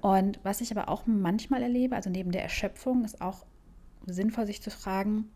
Und 0.00 0.40
was 0.42 0.60
ich 0.60 0.76
aber 0.76 0.88
auch 0.88 1.06
manchmal 1.06 1.62
erlebe, 1.62 1.94
also 1.94 2.10
neben 2.10 2.32
der 2.32 2.42
Erschöpfung, 2.42 3.04
ist 3.04 3.20
auch 3.20 3.44
sinnvoll, 4.06 4.46
sich 4.46 4.62
zu 4.62 4.70
fragen, 4.70 5.30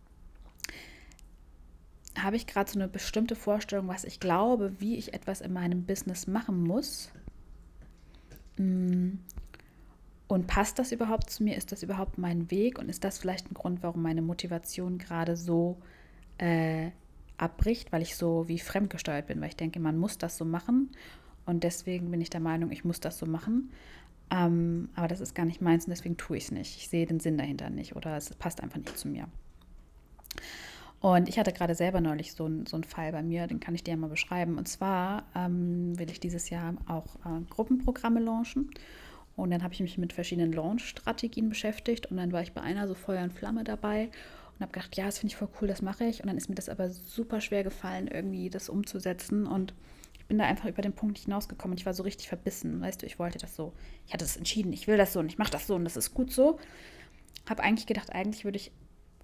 habe 2.17 2.37
ich 2.37 2.47
gerade 2.47 2.71
so 2.71 2.79
eine 2.79 2.89
bestimmte 2.89 3.37
Vorstellung, 3.37 3.89
was 3.89 4.05
ich 4.05 4.21
glaube, 4.21 4.81
wie 4.81 4.97
ich 4.97 5.15
etwas 5.15 5.41
in 5.41 5.53
meinem 5.53 5.85
Business 5.85 6.27
machen 6.27 6.63
muss? 6.63 7.11
Mm. 8.57 9.15
Und 10.29 10.49
passt 10.49 10.79
das 10.81 10.91
überhaupt 10.91 11.31
zu 11.31 11.45
mir? 11.45 11.57
Ist 11.57 11.71
das 11.71 11.85
überhaupt 11.85 12.19
mein 12.19 12.51
Weg? 12.51 12.79
Und 12.79 12.89
ist 12.89 13.05
das 13.05 13.19
vielleicht 13.19 13.51
ein 13.51 13.55
Grund, 13.55 13.83
warum 13.83 14.03
meine 14.03 14.23
Motivation 14.23 14.99
gerade 14.99 15.37
so 15.37 15.77
äh, 16.39 16.91
abbricht, 17.39 17.93
weil 17.93 18.03
ich 18.03 18.17
so 18.17 18.49
wie 18.49 18.59
fremdgesteuert 18.59 19.29
bin, 19.29 19.41
weil 19.41 19.51
ich 19.51 19.57
denke, 19.57 19.79
man 19.79 19.97
muss 19.97 20.19
das 20.19 20.37
so 20.37 20.45
machen. 20.45 20.91
Und 21.45 21.63
deswegen 21.63 22.11
bin 22.11 22.21
ich 22.21 22.31
der 22.31 22.41
Meinung, 22.41 22.73
ich 22.73 22.85
muss 22.85 22.99
das 22.99 23.19
so 23.19 23.27
machen. 23.27 23.71
Ähm, 24.31 24.89
aber 24.95 25.09
das 25.09 25.21
ist 25.21 25.35
gar 25.35 25.47
nicht 25.47 25.61
meins 25.61 25.85
und 25.87 25.91
deswegen 25.91 26.17
tue 26.17 26.37
ich 26.37 26.45
es 26.45 26.51
nicht. 26.51 26.77
Ich 26.77 26.89
sehe 26.89 27.07
den 27.07 27.21
Sinn 27.21 27.39
dahinter 27.39 27.71
nicht 27.71 27.95
oder 27.95 28.17
es 28.17 28.35
passt 28.35 28.63
einfach 28.63 28.79
nicht 28.79 28.99
zu 28.99 29.09
mir. 29.09 29.29
Und 31.01 31.29
ich 31.29 31.39
hatte 31.39 31.53
gerade 31.53 31.75
selber 31.75 32.01
neulich 32.01 32.33
so, 32.33 32.51
so 32.67 32.77
einen 32.77 32.85
Fall 32.85 33.13
bei 33.13 33.23
mir, 33.23 33.47
den 33.47 33.61
kann 33.61 33.75
ich 33.75 33.85
dir 33.85 33.93
ja 33.93 33.97
mal 33.97 34.09
beschreiben. 34.09 34.59
Und 34.59 34.67
zwar 34.67 35.25
ähm, 35.35 35.99
will 35.99 36.11
ich 36.11 36.21
dieses 36.21 36.51
Jahr 36.51 36.75
auch 36.87 37.17
äh, 37.17 37.43
Gruppenprogramme 37.51 38.21
launchen. 38.21 38.71
Und 39.37 39.51
dann 39.51 39.63
habe 39.63 39.75
ich 39.75 39.81
mich 39.81 39.99
mit 39.99 40.13
verschiedenen 40.13 40.53
Launch-Strategien 40.53 41.51
beschäftigt 41.51 42.07
und 42.07 42.17
dann 42.17 42.33
war 42.33 42.41
ich 42.41 42.55
bei 42.55 42.63
einer 42.63 42.89
so 42.89 42.95
Feuer 42.95 43.23
und 43.23 43.35
Flamme 43.35 43.65
dabei 43.65 44.09
und 44.55 44.63
habe 44.63 44.73
gedacht, 44.73 44.97
ja, 44.97 45.05
das 45.05 45.19
finde 45.19 45.33
ich 45.33 45.37
voll 45.37 45.49
cool, 45.61 45.69
das 45.69 45.83
mache 45.83 46.05
ich. 46.05 46.23
Und 46.23 46.29
dann 46.29 46.39
ist 46.39 46.49
mir 46.49 46.55
das 46.55 46.71
aber 46.71 46.89
super 46.89 47.43
schwer 47.43 47.63
gefallen, 47.63 48.09
irgendwie 48.09 48.49
das 48.49 48.71
umzusetzen. 48.71 49.47
Und 49.47 49.75
bin 50.29 50.39
da 50.39 50.45
einfach 50.45 50.69
über 50.69 50.83
den 50.83 50.93
Punkt 50.93 51.19
hinausgekommen 51.19 51.73
und 51.73 51.81
ich 51.81 51.87
war 51.87 51.95
so 51.95 52.03
richtig 52.03 52.29
verbissen. 52.29 52.81
Weißt 52.81 53.03
du, 53.03 53.07
ich 53.07 53.19
wollte 53.19 53.39
das 53.39 53.55
so. 53.55 53.73
Ich 54.07 54.13
hatte 54.13 54.25
es 54.25 54.37
entschieden, 54.37 54.73
ich 54.73 54.87
will 54.87 54.97
das 54.97 55.13
so 55.13 55.21
und 55.21 55.27
ich 55.27 55.39
mache 55.39 55.51
das 55.51 55.67
so 55.67 55.75
und 55.75 55.85
das 55.85 55.97
ist 55.97 56.15
gut 56.15 56.33
so. 56.33 56.59
Habe 57.49 57.63
eigentlich 57.63 57.87
gedacht, 57.87 58.13
eigentlich 58.13 58.45
würde 58.45 58.57
ich 58.57 58.73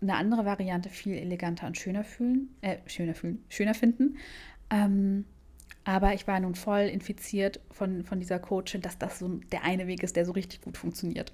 eine 0.00 0.14
andere 0.14 0.44
Variante 0.44 0.88
viel 0.88 1.14
eleganter 1.14 1.66
und 1.66 1.76
schöner 1.76 2.04
fühlen, 2.04 2.54
äh, 2.60 2.78
schöner 2.86 3.14
fühlen, 3.14 3.44
schöner 3.48 3.74
finden. 3.74 4.16
Ähm, 4.70 5.24
aber 5.84 6.14
ich 6.14 6.26
war 6.26 6.38
nun 6.38 6.54
voll 6.54 6.82
infiziert 6.82 7.60
von, 7.70 8.04
von 8.04 8.20
dieser 8.20 8.38
Coachin, 8.38 8.80
dass 8.80 8.98
das 8.98 9.18
so 9.18 9.28
der 9.50 9.64
eine 9.64 9.86
Weg 9.86 10.02
ist, 10.02 10.16
der 10.16 10.24
so 10.24 10.32
richtig 10.32 10.60
gut 10.60 10.76
funktioniert. 10.76 11.32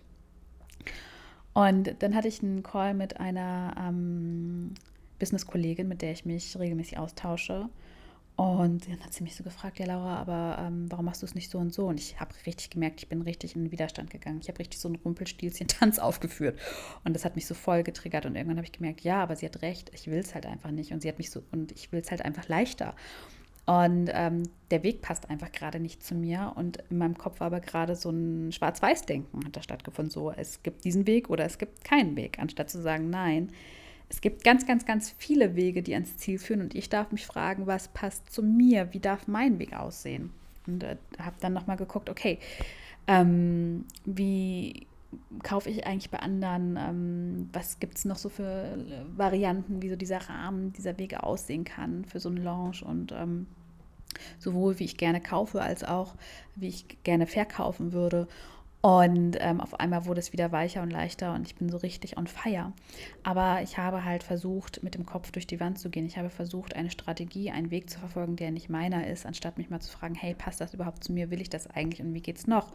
Und 1.52 1.94
dann 1.98 2.14
hatte 2.14 2.28
ich 2.28 2.42
einen 2.42 2.62
Call 2.62 2.94
mit 2.94 3.20
einer 3.20 3.74
ähm, 3.78 4.74
Business-Kollegin, 5.18 5.88
mit 5.88 6.02
der 6.02 6.12
ich 6.12 6.24
mich 6.24 6.58
regelmäßig 6.58 6.98
austausche. 6.98 7.68
Und 8.38 8.88
dann 8.88 9.00
hat 9.00 9.12
sie 9.12 9.24
mich 9.24 9.34
so 9.34 9.42
gefragt, 9.42 9.80
ja 9.80 9.86
Laura, 9.86 10.16
aber 10.16 10.64
ähm, 10.64 10.86
warum 10.90 11.06
machst 11.06 11.22
du 11.22 11.26
es 11.26 11.34
nicht 11.34 11.50
so 11.50 11.58
und 11.58 11.74
so? 11.74 11.86
Und 11.86 11.98
ich 11.98 12.20
habe 12.20 12.32
richtig 12.46 12.70
gemerkt, 12.70 13.02
ich 13.02 13.08
bin 13.08 13.22
richtig 13.22 13.56
in 13.56 13.64
den 13.64 13.72
Widerstand 13.72 14.10
gegangen. 14.10 14.38
Ich 14.40 14.46
habe 14.46 14.60
richtig 14.60 14.78
so 14.78 14.86
einen 14.86 14.94
Rumpelstilzchen-Tanz 14.94 15.98
aufgeführt. 15.98 16.56
Und 17.02 17.14
das 17.14 17.24
hat 17.24 17.34
mich 17.34 17.46
so 17.46 17.54
voll 17.54 17.82
getriggert. 17.82 18.26
Und 18.26 18.36
irgendwann 18.36 18.58
habe 18.58 18.64
ich 18.64 18.70
gemerkt, 18.70 19.00
ja, 19.00 19.20
aber 19.20 19.34
sie 19.34 19.44
hat 19.44 19.60
recht, 19.62 19.90
ich 19.92 20.06
will 20.06 20.20
es 20.20 20.36
halt 20.36 20.46
einfach 20.46 20.70
nicht. 20.70 20.92
Und 20.92 21.02
sie 21.02 21.08
hat 21.08 21.18
mich 21.18 21.32
so, 21.32 21.42
und 21.50 21.72
ich 21.72 21.90
will 21.90 21.98
es 21.98 22.12
halt 22.12 22.24
einfach 22.24 22.46
leichter. 22.46 22.94
Und 23.66 24.08
ähm, 24.14 24.44
der 24.70 24.84
Weg 24.84 25.02
passt 25.02 25.28
einfach 25.28 25.50
gerade 25.50 25.80
nicht 25.80 26.04
zu 26.04 26.14
mir. 26.14 26.52
Und 26.54 26.76
in 26.90 26.98
meinem 26.98 27.18
Kopf 27.18 27.40
war 27.40 27.48
aber 27.48 27.58
gerade 27.58 27.96
so 27.96 28.10
ein 28.10 28.52
Schwarz-Weiß-Denken 28.52 29.46
hat 29.46 29.56
da 29.56 29.62
stattgefunden. 29.64 30.12
So, 30.12 30.30
es 30.30 30.62
gibt 30.62 30.84
diesen 30.84 31.08
Weg 31.08 31.28
oder 31.28 31.44
es 31.44 31.58
gibt 31.58 31.82
keinen 31.82 32.14
Weg. 32.14 32.38
Anstatt 32.38 32.70
zu 32.70 32.80
sagen, 32.80 33.10
nein, 33.10 33.50
es 34.08 34.20
gibt 34.20 34.44
ganz, 34.44 34.66
ganz, 34.66 34.86
ganz 34.86 35.10
viele 35.18 35.54
Wege, 35.54 35.82
die 35.82 35.94
ans 35.94 36.16
Ziel 36.16 36.38
führen 36.38 36.62
und 36.62 36.74
ich 36.74 36.88
darf 36.88 37.12
mich 37.12 37.26
fragen, 37.26 37.66
was 37.66 37.88
passt 37.88 38.32
zu 38.32 38.42
mir? 38.42 38.92
Wie 38.92 39.00
darf 39.00 39.28
mein 39.28 39.58
Weg 39.58 39.74
aussehen? 39.74 40.30
Und 40.66 40.82
äh, 40.82 40.96
habe 41.18 41.36
dann 41.40 41.52
nochmal 41.52 41.76
geguckt, 41.76 42.08
okay, 42.08 42.38
ähm, 43.06 43.84
wie 44.04 44.86
kaufe 45.42 45.70
ich 45.70 45.86
eigentlich 45.86 46.10
bei 46.10 46.18
anderen? 46.18 46.76
Ähm, 46.76 47.50
was 47.52 47.80
gibt 47.80 47.98
es 47.98 48.04
noch 48.04 48.16
so 48.16 48.28
für 48.28 48.78
Varianten, 49.16 49.82
wie 49.82 49.90
so 49.90 49.96
dieser 49.96 50.28
Rahmen, 50.28 50.72
dieser 50.72 50.98
Weg 50.98 51.14
aussehen 51.14 51.64
kann 51.64 52.04
für 52.04 52.20
so 52.20 52.28
einen 52.28 52.42
Launch? 52.42 52.82
Und 52.82 53.12
ähm, 53.12 53.46
sowohl 54.38 54.78
wie 54.78 54.84
ich 54.84 54.96
gerne 54.96 55.20
kaufe 55.20 55.60
als 55.60 55.84
auch 55.84 56.14
wie 56.56 56.68
ich 56.68 57.02
gerne 57.04 57.26
verkaufen 57.26 57.92
würde. 57.92 58.26
Und 58.80 59.36
ähm, 59.40 59.60
auf 59.60 59.80
einmal 59.80 60.06
wurde 60.06 60.20
es 60.20 60.32
wieder 60.32 60.52
weicher 60.52 60.82
und 60.82 60.90
leichter 60.90 61.34
und 61.34 61.46
ich 61.46 61.56
bin 61.56 61.68
so 61.68 61.78
richtig 61.78 62.16
on 62.16 62.28
fire. 62.28 62.72
Aber 63.24 63.60
ich 63.62 63.76
habe 63.76 64.04
halt 64.04 64.22
versucht, 64.22 64.82
mit 64.84 64.94
dem 64.94 65.04
Kopf 65.04 65.32
durch 65.32 65.48
die 65.48 65.58
Wand 65.58 65.80
zu 65.80 65.90
gehen. 65.90 66.06
Ich 66.06 66.16
habe 66.16 66.30
versucht, 66.30 66.76
eine 66.76 66.90
Strategie, 66.90 67.50
einen 67.50 67.72
Weg 67.72 67.90
zu 67.90 67.98
verfolgen, 67.98 68.36
der 68.36 68.52
nicht 68.52 68.68
meiner 68.68 69.08
ist, 69.08 69.26
anstatt 69.26 69.58
mich 69.58 69.68
mal 69.68 69.80
zu 69.80 69.90
fragen, 69.90 70.14
hey, 70.14 70.34
passt 70.34 70.60
das 70.60 70.74
überhaupt 70.74 71.02
zu 71.02 71.12
mir? 71.12 71.30
Will 71.30 71.40
ich 71.40 71.50
das 71.50 71.68
eigentlich 71.68 72.00
und 72.00 72.14
wie 72.14 72.20
geht 72.20 72.38
es 72.38 72.46
noch? 72.46 72.72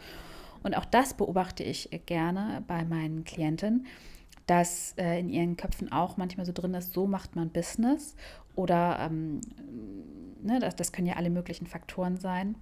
Und 0.62 0.76
auch 0.76 0.86
das 0.86 1.14
beobachte 1.14 1.64
ich 1.64 1.90
gerne 2.06 2.64
bei 2.68 2.84
meinen 2.84 3.24
Klienten, 3.24 3.86
dass 4.46 4.94
äh, 4.98 5.20
in 5.20 5.30
ihren 5.30 5.56
Köpfen 5.56 5.92
auch 5.92 6.18
manchmal 6.18 6.46
so 6.46 6.52
drin 6.52 6.74
ist, 6.74 6.92
so 6.92 7.08
macht 7.08 7.38
man 7.38 7.50
Business 7.50 8.16
oder 8.56 8.98
ähm, 9.00 9.40
ne, 10.42 10.60
das, 10.60 10.76
das 10.76 10.92
können 10.92 11.08
ja 11.08 11.16
alle 11.16 11.30
möglichen 11.30 11.68
Faktoren 11.68 12.18
sein. 12.18 12.56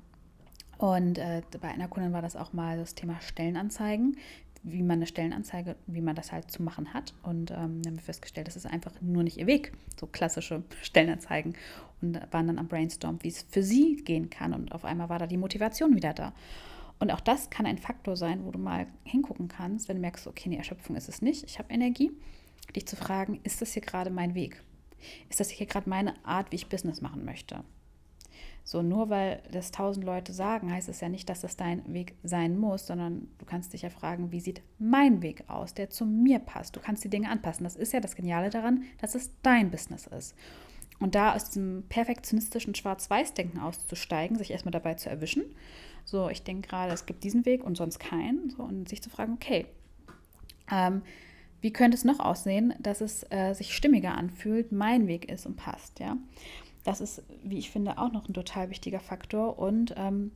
Und 0.81 1.19
äh, 1.19 1.43
bei 1.61 1.67
einer 1.67 1.87
Kundin 1.87 2.11
war 2.11 2.23
das 2.23 2.35
auch 2.35 2.53
mal 2.53 2.75
das 2.75 2.95
Thema 2.95 3.21
Stellenanzeigen, 3.21 4.17
wie 4.63 4.81
man 4.81 4.97
eine 4.97 5.05
Stellenanzeige, 5.05 5.75
wie 5.85 6.01
man 6.01 6.15
das 6.15 6.31
halt 6.31 6.49
zu 6.49 6.63
machen 6.63 6.91
hat. 6.91 7.13
Und 7.21 7.51
ähm, 7.51 7.83
haben 7.85 7.97
wir 7.97 8.01
festgestellt, 8.01 8.47
das 8.47 8.55
ist 8.55 8.65
einfach 8.65 8.91
nur 8.99 9.21
nicht 9.21 9.37
ihr 9.37 9.45
Weg, 9.45 9.73
so 9.99 10.07
klassische 10.07 10.63
Stellenanzeigen. 10.81 11.53
Und 12.01 12.19
waren 12.31 12.47
dann 12.47 12.57
am 12.57 12.67
Brainstorm, 12.67 13.19
wie 13.21 13.27
es 13.27 13.43
für 13.43 13.61
sie 13.61 13.97
gehen 13.97 14.31
kann. 14.31 14.55
Und 14.55 14.71
auf 14.71 14.83
einmal 14.83 15.07
war 15.07 15.19
da 15.19 15.27
die 15.27 15.37
Motivation 15.37 15.95
wieder 15.95 16.15
da. 16.15 16.33
Und 16.97 17.11
auch 17.11 17.19
das 17.19 17.51
kann 17.51 17.67
ein 17.67 17.77
Faktor 17.77 18.15
sein, 18.15 18.43
wo 18.43 18.49
du 18.49 18.57
mal 18.57 18.87
hingucken 19.03 19.49
kannst, 19.49 19.87
wenn 19.87 19.97
du 19.97 20.01
merkst, 20.01 20.25
okay, 20.25 20.49
eine 20.49 20.57
Erschöpfung 20.57 20.95
ist 20.95 21.09
es 21.09 21.21
nicht, 21.21 21.43
ich 21.43 21.59
habe 21.59 21.71
Energie, 21.71 22.11
dich 22.75 22.87
zu 22.87 22.95
fragen, 22.95 23.39
ist 23.43 23.61
das 23.61 23.73
hier 23.73 23.83
gerade 23.83 24.09
mein 24.09 24.33
Weg? 24.33 24.63
Ist 25.29 25.39
das 25.39 25.51
hier 25.51 25.67
gerade 25.67 25.87
meine 25.87 26.15
Art, 26.25 26.51
wie 26.51 26.55
ich 26.55 26.69
Business 26.69 27.01
machen 27.01 27.23
möchte? 27.23 27.63
So, 28.71 28.81
nur 28.81 29.09
weil 29.09 29.43
das 29.51 29.71
tausend 29.71 30.05
Leute 30.05 30.31
sagen, 30.31 30.71
heißt 30.71 30.87
es 30.87 31.01
ja 31.01 31.09
nicht, 31.09 31.27
dass 31.27 31.41
das 31.41 31.57
dein 31.57 31.93
Weg 31.93 32.15
sein 32.23 32.57
muss, 32.57 32.87
sondern 32.87 33.27
du 33.37 33.43
kannst 33.43 33.73
dich 33.73 33.81
ja 33.81 33.89
fragen, 33.89 34.31
wie 34.31 34.39
sieht 34.39 34.61
mein 34.79 35.21
Weg 35.21 35.43
aus, 35.49 35.73
der 35.73 35.89
zu 35.89 36.05
mir 36.05 36.39
passt. 36.39 36.77
Du 36.77 36.79
kannst 36.79 37.03
die 37.03 37.09
Dinge 37.09 37.29
anpassen. 37.29 37.65
Das 37.65 37.75
ist 37.75 37.91
ja 37.91 37.99
das 37.99 38.15
Geniale 38.15 38.49
daran, 38.49 38.83
dass 39.01 39.13
es 39.13 39.31
dein 39.41 39.71
Business 39.71 40.07
ist. 40.07 40.35
Und 41.01 41.15
da 41.15 41.35
aus 41.35 41.49
diesem 41.49 41.83
perfektionistischen 41.89 42.73
Schwarz-Weiß-Denken 42.73 43.59
auszusteigen, 43.59 44.37
sich 44.37 44.51
erstmal 44.51 44.71
dabei 44.71 44.93
zu 44.93 45.09
erwischen. 45.09 45.43
So, 46.05 46.29
ich 46.29 46.43
denke 46.43 46.69
gerade, 46.69 46.93
es 46.93 47.05
gibt 47.05 47.25
diesen 47.25 47.45
Weg 47.45 47.65
und 47.65 47.75
sonst 47.75 47.99
keinen. 47.99 48.51
So, 48.51 48.63
und 48.63 48.87
sich 48.87 49.03
zu 49.03 49.09
fragen, 49.09 49.33
okay, 49.33 49.65
ähm, 50.71 51.01
wie 51.59 51.73
könnte 51.73 51.97
es 51.97 52.05
noch 52.05 52.21
aussehen, 52.21 52.73
dass 52.79 53.01
es 53.01 53.25
äh, 53.31 53.53
sich 53.53 53.75
stimmiger 53.75 54.15
anfühlt, 54.15 54.71
mein 54.71 55.07
Weg 55.07 55.29
ist 55.29 55.45
und 55.45 55.57
passt, 55.57 55.99
ja. 55.99 56.15
Das 56.83 57.01
ist, 57.01 57.23
wie 57.43 57.59
ich 57.59 57.69
finde, 57.69 57.97
auch 57.97 58.11
noch 58.11 58.27
ein 58.27 58.33
total 58.33 58.69
wichtiger 58.69 58.99
Faktor. 58.99 59.59
Und 59.59 59.93
ähm, 59.97 60.31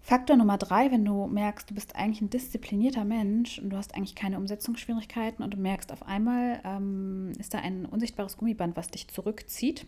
Faktor 0.00 0.36
Nummer 0.36 0.56
drei, 0.56 0.92
wenn 0.92 1.04
du 1.04 1.26
merkst, 1.26 1.68
du 1.68 1.74
bist 1.74 1.96
eigentlich 1.96 2.20
ein 2.20 2.30
disziplinierter 2.30 3.04
Mensch 3.04 3.58
und 3.58 3.70
du 3.70 3.76
hast 3.76 3.96
eigentlich 3.96 4.14
keine 4.14 4.38
Umsetzungsschwierigkeiten 4.38 5.44
und 5.44 5.52
du 5.52 5.56
merkst 5.56 5.90
auf 5.90 6.04
einmal, 6.04 6.60
ähm, 6.64 7.32
ist 7.40 7.54
da 7.54 7.58
ein 7.58 7.86
unsichtbares 7.86 8.36
Gummiband, 8.36 8.76
was 8.76 8.86
dich 8.88 9.08
zurückzieht, 9.08 9.84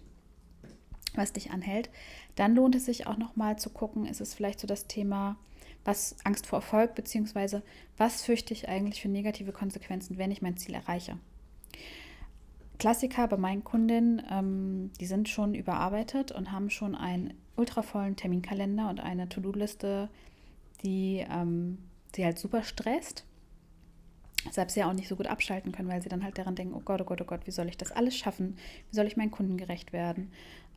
was 1.14 1.32
dich 1.32 1.52
anhält, 1.52 1.90
dann 2.34 2.56
lohnt 2.56 2.74
es 2.74 2.86
sich 2.86 3.06
auch 3.06 3.16
nochmal 3.16 3.60
zu 3.60 3.70
gucken, 3.70 4.06
ist 4.06 4.20
es 4.20 4.34
vielleicht 4.34 4.58
so 4.58 4.66
das 4.66 4.88
Thema, 4.88 5.36
was 5.84 6.16
Angst 6.24 6.46
vor 6.46 6.58
Erfolg, 6.58 6.96
beziehungsweise 6.96 7.62
was 7.96 8.24
fürchte 8.24 8.52
ich 8.52 8.68
eigentlich 8.68 9.00
für 9.00 9.08
negative 9.08 9.52
Konsequenzen, 9.52 10.18
wenn 10.18 10.32
ich 10.32 10.42
mein 10.42 10.56
Ziel 10.56 10.74
erreiche. 10.74 11.16
Klassiker 12.78 13.26
bei 13.26 13.36
meinen 13.36 13.64
Kundinnen, 13.64 14.22
ähm, 14.30 14.90
die 15.00 15.06
sind 15.06 15.28
schon 15.28 15.54
überarbeitet 15.54 16.32
und 16.32 16.52
haben 16.52 16.70
schon 16.70 16.94
einen 16.94 17.34
ultravollen 17.56 18.16
Terminkalender 18.16 18.88
und 18.88 19.00
eine 19.00 19.28
To-Do-Liste, 19.28 20.08
die 20.84 21.26
ähm, 21.28 21.78
sie 22.14 22.24
halt 22.24 22.38
super 22.38 22.62
stresst. 22.62 23.24
Deshalb 24.46 24.70
sie 24.70 24.80
ja 24.80 24.88
auch 24.88 24.94
nicht 24.94 25.08
so 25.08 25.16
gut 25.16 25.26
abschalten 25.26 25.72
können, 25.72 25.88
weil 25.88 26.00
sie 26.00 26.08
dann 26.08 26.22
halt 26.22 26.38
daran 26.38 26.54
denken, 26.54 26.74
oh 26.74 26.82
Gott, 26.84 27.00
oh 27.00 27.04
Gott, 27.04 27.20
oh 27.20 27.24
Gott, 27.24 27.46
wie 27.46 27.50
soll 27.50 27.68
ich 27.68 27.76
das 27.76 27.90
alles 27.90 28.16
schaffen? 28.16 28.56
Wie 28.88 28.96
soll 28.96 29.06
ich 29.06 29.16
meinen 29.16 29.32
Kunden 29.32 29.56
gerecht 29.56 29.92
werden? 29.92 30.30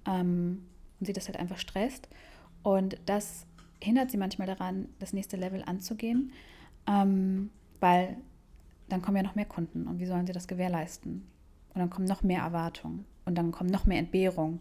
Ähm, 0.08 0.64
und 1.00 1.06
sie 1.06 1.14
das 1.14 1.28
halt 1.28 1.38
einfach 1.38 1.60
stresst. 1.60 2.10
Und 2.64 2.98
das 3.06 3.46
hindert 3.80 4.12
sie 4.12 4.18
manchmal 4.18 4.48
daran, 4.48 4.90
das 5.00 5.14
nächste 5.14 5.38
Level 5.38 5.64
anzugehen, 5.64 6.32
ähm, 6.88 7.52
weil 7.80 8.18
dann 8.90 9.02
kommen 9.02 9.18
ja 9.18 9.24
noch 9.24 9.36
mehr 9.36 9.46
Kunden 9.46 9.88
und 9.88 10.00
wie 10.00 10.06
sollen 10.06 10.28
sie 10.28 10.34
das 10.34 10.48
gewährleisten? 10.48 11.26
Und 11.74 11.80
dann 11.80 11.90
kommen 11.90 12.08
noch 12.08 12.24
mehr 12.24 12.42
Erwartungen 12.42 13.06
und 13.26 13.36
dann 13.36 13.52
kommen 13.52 13.70
noch 13.70 13.86
mehr 13.86 14.00
Entbehrungen. 14.00 14.60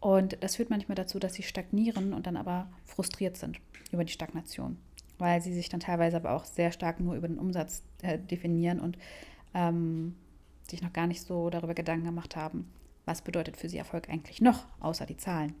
Und 0.00 0.42
das 0.42 0.56
führt 0.56 0.70
manchmal 0.70 0.94
dazu, 0.94 1.18
dass 1.18 1.34
sie 1.34 1.42
stagnieren 1.42 2.12
und 2.12 2.26
dann 2.26 2.36
aber 2.36 2.68
frustriert 2.84 3.36
sind 3.36 3.58
über 3.92 4.04
die 4.04 4.12
Stagnation, 4.12 4.76
weil 5.18 5.40
sie 5.40 5.54
sich 5.54 5.68
dann 5.68 5.80
teilweise 5.80 6.16
aber 6.16 6.32
auch 6.32 6.44
sehr 6.44 6.72
stark 6.72 7.00
nur 7.00 7.14
über 7.14 7.28
den 7.28 7.38
Umsatz 7.38 7.82
äh, 8.02 8.18
definieren 8.18 8.80
und 8.80 8.98
ähm, 9.54 10.14
sich 10.68 10.82
noch 10.82 10.92
gar 10.92 11.06
nicht 11.06 11.22
so 11.22 11.48
darüber 11.48 11.74
Gedanken 11.74 12.04
gemacht 12.04 12.36
haben, 12.36 12.70
was 13.04 13.22
bedeutet 13.22 13.56
für 13.56 13.68
sie 13.68 13.78
Erfolg 13.78 14.10
eigentlich 14.10 14.40
noch, 14.42 14.66
außer 14.80 15.06
die 15.06 15.16
Zahlen. 15.16 15.54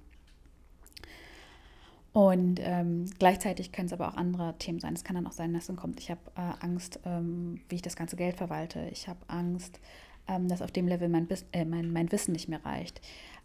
Und 2.12 2.60
ähm, 2.62 3.04
gleichzeitig 3.18 3.72
können 3.72 3.86
es 3.86 3.92
aber 3.92 4.08
auch 4.08 4.16
andere 4.16 4.54
Themen 4.58 4.80
sein. 4.80 4.94
Es 4.94 5.04
kann 5.04 5.16
dann 5.16 5.26
auch 5.26 5.32
sein, 5.32 5.52
dass 5.52 5.66
dann 5.66 5.76
kommt, 5.76 6.00
ich 6.00 6.10
habe 6.10 6.20
äh, 6.34 6.64
Angst, 6.64 6.98
ähm, 7.04 7.60
wie 7.68 7.74
ich 7.74 7.82
das 7.82 7.94
ganze 7.94 8.16
Geld 8.16 8.36
verwalte. 8.36 8.88
Ich 8.90 9.06
habe 9.06 9.18
Angst, 9.28 9.80
ähm, 10.28 10.48
dass 10.48 10.62
auf 10.62 10.72
dem 10.72 10.88
Level 10.88 11.08
mein, 11.08 11.28
äh, 11.52 11.64
mein, 11.64 11.92
mein 11.92 12.10
Wissen 12.12 12.32
nicht 12.32 12.48
mehr 12.48 12.64
reicht. 12.64 13.00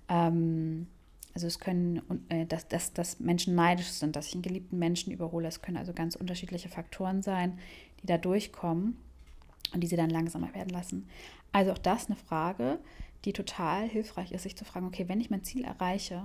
Ähm, 0.09 0.88
also 1.33 1.47
es 1.47 1.59
können, 1.59 2.01
äh, 2.29 2.45
dass, 2.45 2.67
dass, 2.67 2.93
dass 2.93 3.19
Menschen 3.19 3.55
neidisch 3.55 3.89
sind, 3.89 4.15
dass 4.15 4.27
ich 4.27 4.33
einen 4.33 4.41
geliebten 4.41 4.77
Menschen 4.77 5.11
überhole. 5.11 5.47
Es 5.47 5.61
können 5.61 5.77
also 5.77 5.93
ganz 5.93 6.15
unterschiedliche 6.15 6.69
Faktoren 6.69 7.21
sein, 7.21 7.57
die 8.01 8.07
da 8.07 8.17
durchkommen 8.17 8.97
und 9.73 9.81
die 9.81 9.88
sie 9.88 9.95
dann 9.95 10.09
langsamer 10.09 10.53
werden 10.53 10.69
lassen. 10.69 11.07
Also 11.51 11.71
auch 11.71 11.77
das 11.77 12.07
eine 12.07 12.15
Frage, 12.15 12.79
die 13.25 13.33
total 13.33 13.88
hilfreich 13.88 14.31
ist, 14.31 14.43
sich 14.43 14.57
zu 14.57 14.65
fragen, 14.65 14.88
okay, 14.88 15.07
wenn 15.07 15.21
ich 15.21 15.29
mein 15.29 15.43
Ziel 15.43 15.63
erreiche, 15.63 16.23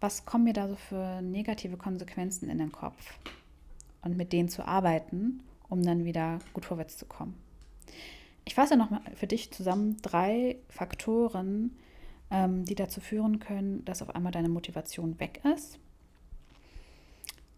was 0.00 0.24
kommen 0.26 0.44
mir 0.44 0.52
da 0.52 0.68
so 0.68 0.76
für 0.76 1.22
negative 1.22 1.76
Konsequenzen 1.76 2.50
in 2.50 2.58
den 2.58 2.72
Kopf? 2.72 3.18
Und 4.02 4.18
mit 4.18 4.34
denen 4.34 4.50
zu 4.50 4.66
arbeiten, 4.66 5.40
um 5.70 5.82
dann 5.82 6.04
wieder 6.04 6.40
gut 6.52 6.66
vorwärts 6.66 6.98
zu 6.98 7.06
kommen. 7.06 7.34
Ich 8.44 8.54
fasse 8.54 8.76
nochmal 8.76 9.00
für 9.14 9.26
dich 9.26 9.52
zusammen 9.52 9.96
drei 10.02 10.58
Faktoren, 10.68 11.76
ähm, 12.30 12.64
die 12.64 12.74
dazu 12.74 13.00
führen 13.00 13.38
können, 13.38 13.84
dass 13.84 14.02
auf 14.02 14.14
einmal 14.14 14.32
deine 14.32 14.48
Motivation 14.48 15.18
weg 15.18 15.40
ist. 15.54 15.78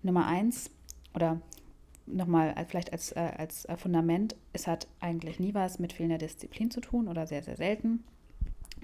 Nummer 0.02 0.26
eins, 0.26 0.70
oder 1.14 1.40
nochmal 2.06 2.54
vielleicht 2.68 2.92
als, 2.92 3.12
äh, 3.12 3.32
als 3.36 3.64
äh, 3.64 3.76
Fundament, 3.76 4.36
es 4.52 4.66
hat 4.66 4.86
eigentlich 5.00 5.40
nie 5.40 5.54
was 5.54 5.78
mit 5.78 5.92
fehlender 5.92 6.18
Disziplin 6.18 6.70
zu 6.70 6.80
tun 6.80 7.08
oder 7.08 7.26
sehr, 7.26 7.42
sehr 7.42 7.56
selten. 7.56 8.04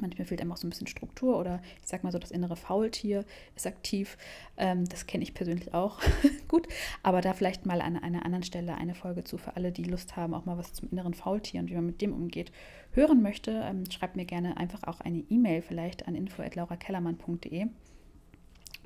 Manchmal 0.00 0.26
fehlt 0.26 0.40
einem 0.40 0.52
auch 0.52 0.56
so 0.56 0.66
ein 0.66 0.70
bisschen 0.70 0.87
Struktur 0.87 1.38
oder 1.38 1.61
ich 1.82 1.88
sag 1.88 2.02
mal 2.02 2.12
so, 2.12 2.18
das 2.18 2.30
innere 2.30 2.56
Faultier 2.56 3.25
ist 3.56 3.66
aktiv. 3.66 4.16
Ähm, 4.56 4.88
das 4.88 5.06
kenne 5.06 5.22
ich 5.22 5.34
persönlich 5.34 5.75
auch 5.75 6.00
gut. 6.49 6.66
Aber 7.02 7.20
da 7.20 7.34
vielleicht 7.34 7.66
mal 7.66 7.80
an 7.80 7.96
einer 7.96 8.25
anderen 8.25 8.42
Stelle 8.42 8.75
eine 8.76 8.94
Folge 8.94 9.25
zu 9.25 9.37
für 9.37 9.56
alle, 9.56 9.70
die 9.70 9.84
Lust 9.84 10.16
haben, 10.16 10.34
auch 10.34 10.46
mal 10.46 10.56
was 10.56 10.72
zum 10.72 10.88
inneren 10.90 11.14
Faultier 11.14 11.61
und 11.61 11.70
wie 11.70 11.75
man 11.75 11.87
mit 11.87 12.00
dem 12.00 12.12
umgeht, 12.12 12.52
hören 12.92 13.22
möchte. 13.22 13.50
Ähm, 13.50 13.90
schreibt 13.90 14.16
mir 14.16 14.25
gerne 14.25 14.56
einfach 14.56 14.82
auch 14.84 15.00
eine 15.00 15.25
E-Mail 15.28 15.62
vielleicht 15.62 16.08
an 16.08 16.14
info.laurakellermann.de. 16.14 17.66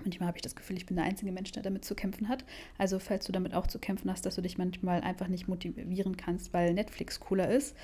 Manchmal 0.02 0.28
habe 0.28 0.38
ich 0.38 0.42
das 0.42 0.54
Gefühl, 0.54 0.76
ich 0.76 0.86
bin 0.86 0.96
der 0.96 1.04
einzige 1.04 1.32
Mensch, 1.32 1.52
der 1.52 1.62
damit 1.62 1.84
zu 1.84 1.94
kämpfen 1.94 2.28
hat. 2.28 2.44
Also 2.78 2.98
falls 2.98 3.26
du 3.26 3.32
damit 3.32 3.54
auch 3.54 3.66
zu 3.66 3.78
kämpfen 3.78 4.10
hast, 4.10 4.26
dass 4.26 4.36
du 4.36 4.42
dich 4.42 4.58
manchmal 4.58 5.00
einfach 5.00 5.28
nicht 5.28 5.48
motivieren 5.48 6.16
kannst, 6.16 6.52
weil 6.52 6.74
Netflix 6.74 7.20
cooler 7.20 7.48
ist 7.48 7.74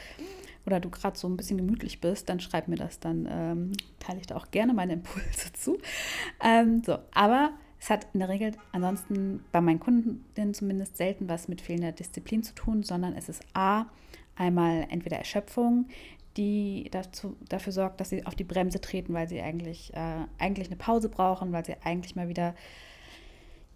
oder 0.66 0.78
du 0.78 0.90
gerade 0.90 1.18
so 1.18 1.28
ein 1.28 1.36
bisschen 1.36 1.58
gemütlich 1.58 2.00
bist, 2.00 2.28
dann 2.28 2.40
schreib 2.40 2.68
mir 2.68 2.76
das, 2.76 3.00
dann 3.00 3.26
ähm, 3.30 3.72
teile 3.98 4.20
ich 4.20 4.26
da 4.26 4.36
auch 4.36 4.50
gerne 4.50 4.74
meine 4.74 4.94
Impulse 4.94 5.52
zu. 5.54 5.78
Ähm, 6.42 6.82
so, 6.84 6.98
aber 7.12 7.52
es 7.80 7.90
hat 7.90 8.06
in 8.12 8.20
der 8.20 8.28
Regel 8.28 8.52
ansonsten 8.70 9.44
bei 9.50 9.60
meinen 9.60 9.80
Kunden 9.80 10.24
zumindest 10.54 10.96
selten 10.96 11.28
was 11.28 11.48
mit 11.48 11.60
fehlender 11.60 11.90
Disziplin 11.90 12.44
zu 12.44 12.54
tun, 12.54 12.84
sondern 12.84 13.14
es 13.16 13.28
ist 13.28 13.42
A, 13.54 13.86
einmal 14.36 14.86
entweder 14.90 15.16
Erschöpfung, 15.16 15.86
die 16.36 16.88
dazu, 16.90 17.36
dafür 17.48 17.72
sorgt, 17.72 18.00
dass 18.00 18.10
sie 18.10 18.26
auf 18.26 18.34
die 18.34 18.44
Bremse 18.44 18.80
treten, 18.80 19.12
weil 19.12 19.28
sie 19.28 19.40
eigentlich, 19.40 19.92
äh, 19.94 20.26
eigentlich 20.38 20.68
eine 20.68 20.76
Pause 20.76 21.08
brauchen, 21.08 21.52
weil 21.52 21.64
sie 21.64 21.74
eigentlich 21.84 22.16
mal 22.16 22.28
wieder 22.28 22.54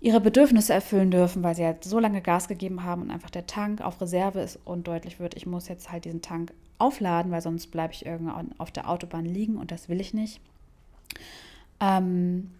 ihre 0.01 0.21
Bedürfnisse 0.21 0.73
erfüllen 0.73 1.11
dürfen, 1.11 1.43
weil 1.43 1.55
sie 1.55 1.65
halt 1.65 1.85
so 1.85 1.99
lange 1.99 2.21
Gas 2.21 2.49
gegeben 2.49 2.85
haben 2.85 3.03
und 3.03 3.11
einfach 3.11 3.31
der 3.31 3.47
Tank 3.47 3.81
auf 3.81 4.01
Reserve 4.01 4.41
ist 4.41 4.59
und 4.65 4.87
deutlich 4.87 5.19
wird, 5.19 5.35
ich 5.35 5.47
muss 5.47 5.69
jetzt 5.69 5.91
halt 5.91 6.05
diesen 6.05 6.23
Tank 6.23 6.53
aufladen, 6.79 7.33
weil 7.33 7.41
sonst 7.41 7.69
bleibe 7.69 7.95
ich 7.95 8.05
irgendwann 8.05 8.55
auf 8.59 8.71
der 8.71 8.89
Autobahn 8.89 9.25
liegen 9.25 9.57
und 9.57 9.71
das 9.71 9.89
will 9.89 10.01
ich 10.01 10.13
nicht. 10.13 10.41
Ähm, 11.81 12.51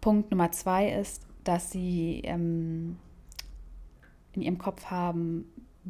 Punkt 0.00 0.30
Nummer 0.30 0.50
zwei 0.52 0.90
ist, 0.90 1.22
dass 1.44 1.70
sie 1.70 2.22
ähm, 2.24 2.96
in 4.32 4.42
ihrem 4.42 4.58
Kopf 4.58 4.86
haben, 4.86 5.44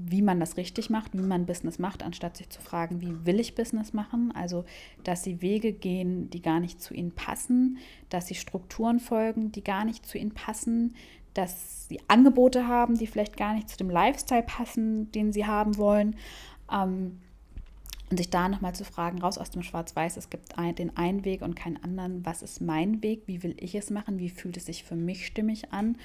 wie 0.07 0.23
man 0.23 0.41
das 0.41 0.57
richtig 0.57 0.91
macht, 0.91 1.13
wie 1.15 1.23
man 1.23 1.47
Business 1.47 1.79
macht, 1.79 2.03
anstatt 2.03 2.37
sich 2.37 2.49
zu 2.51 2.61
fragen, 2.61 3.01
wie 3.01 3.27
will 3.27 3.41
ich 3.41 3.55
Business 3.55 3.93
machen? 3.93 4.33
Also, 4.35 4.65
dass 5.05 5.23
sie 5.23 5.43
Wege 5.43 5.73
gehen, 5.73 6.31
die 6.31 6.43
gar 6.43 6.61
nicht 6.61 6.81
zu 6.81 6.95
ihnen 6.95 7.13
passen, 7.13 7.79
dass 8.09 8.27
sie 8.27 8.35
Strukturen 8.35 9.01
folgen, 9.01 9.53
die 9.53 9.65
gar 9.65 9.85
nicht 9.85 10.07
zu 10.07 10.19
ihnen 10.19 10.33
passen, 10.33 10.95
dass 11.35 11.89
sie 11.89 12.01
Angebote 12.09 12.67
haben, 12.67 12.99
die 12.99 13.07
vielleicht 13.07 13.37
gar 13.37 13.55
nicht 13.55 13.69
zu 13.69 13.77
dem 13.77 13.91
Lifestyle 13.91 14.43
passen, 14.43 15.13
den 15.13 15.33
sie 15.33 15.47
haben 15.47 15.77
wollen. 15.77 16.17
Ähm, 16.73 17.21
und 18.11 18.17
sich 18.17 18.29
da 18.29 18.49
nochmal 18.49 18.75
zu 18.75 18.85
fragen, 18.85 19.21
raus 19.21 19.39
aus 19.39 19.51
dem 19.51 19.63
Schwarz-Weiß, 19.63 20.17
es 20.17 20.31
gibt 20.31 20.59
ein, 20.59 20.75
den 20.75 20.97
einen 20.97 21.25
Weg 21.25 21.43
und 21.43 21.55
keinen 21.55 21.81
anderen. 21.83 22.27
Was 22.27 22.43
ist 22.43 22.61
mein 22.61 23.05
Weg? 23.05 23.23
Wie 23.27 23.45
will 23.45 23.55
ich 23.61 23.77
es 23.77 23.91
machen? 23.91 24.19
Wie 24.19 24.31
fühlt 24.31 24.57
es 24.57 24.67
sich 24.67 24.83
für 24.83 24.97
mich 24.97 25.27
stimmig 25.27 25.73
an? 25.73 25.97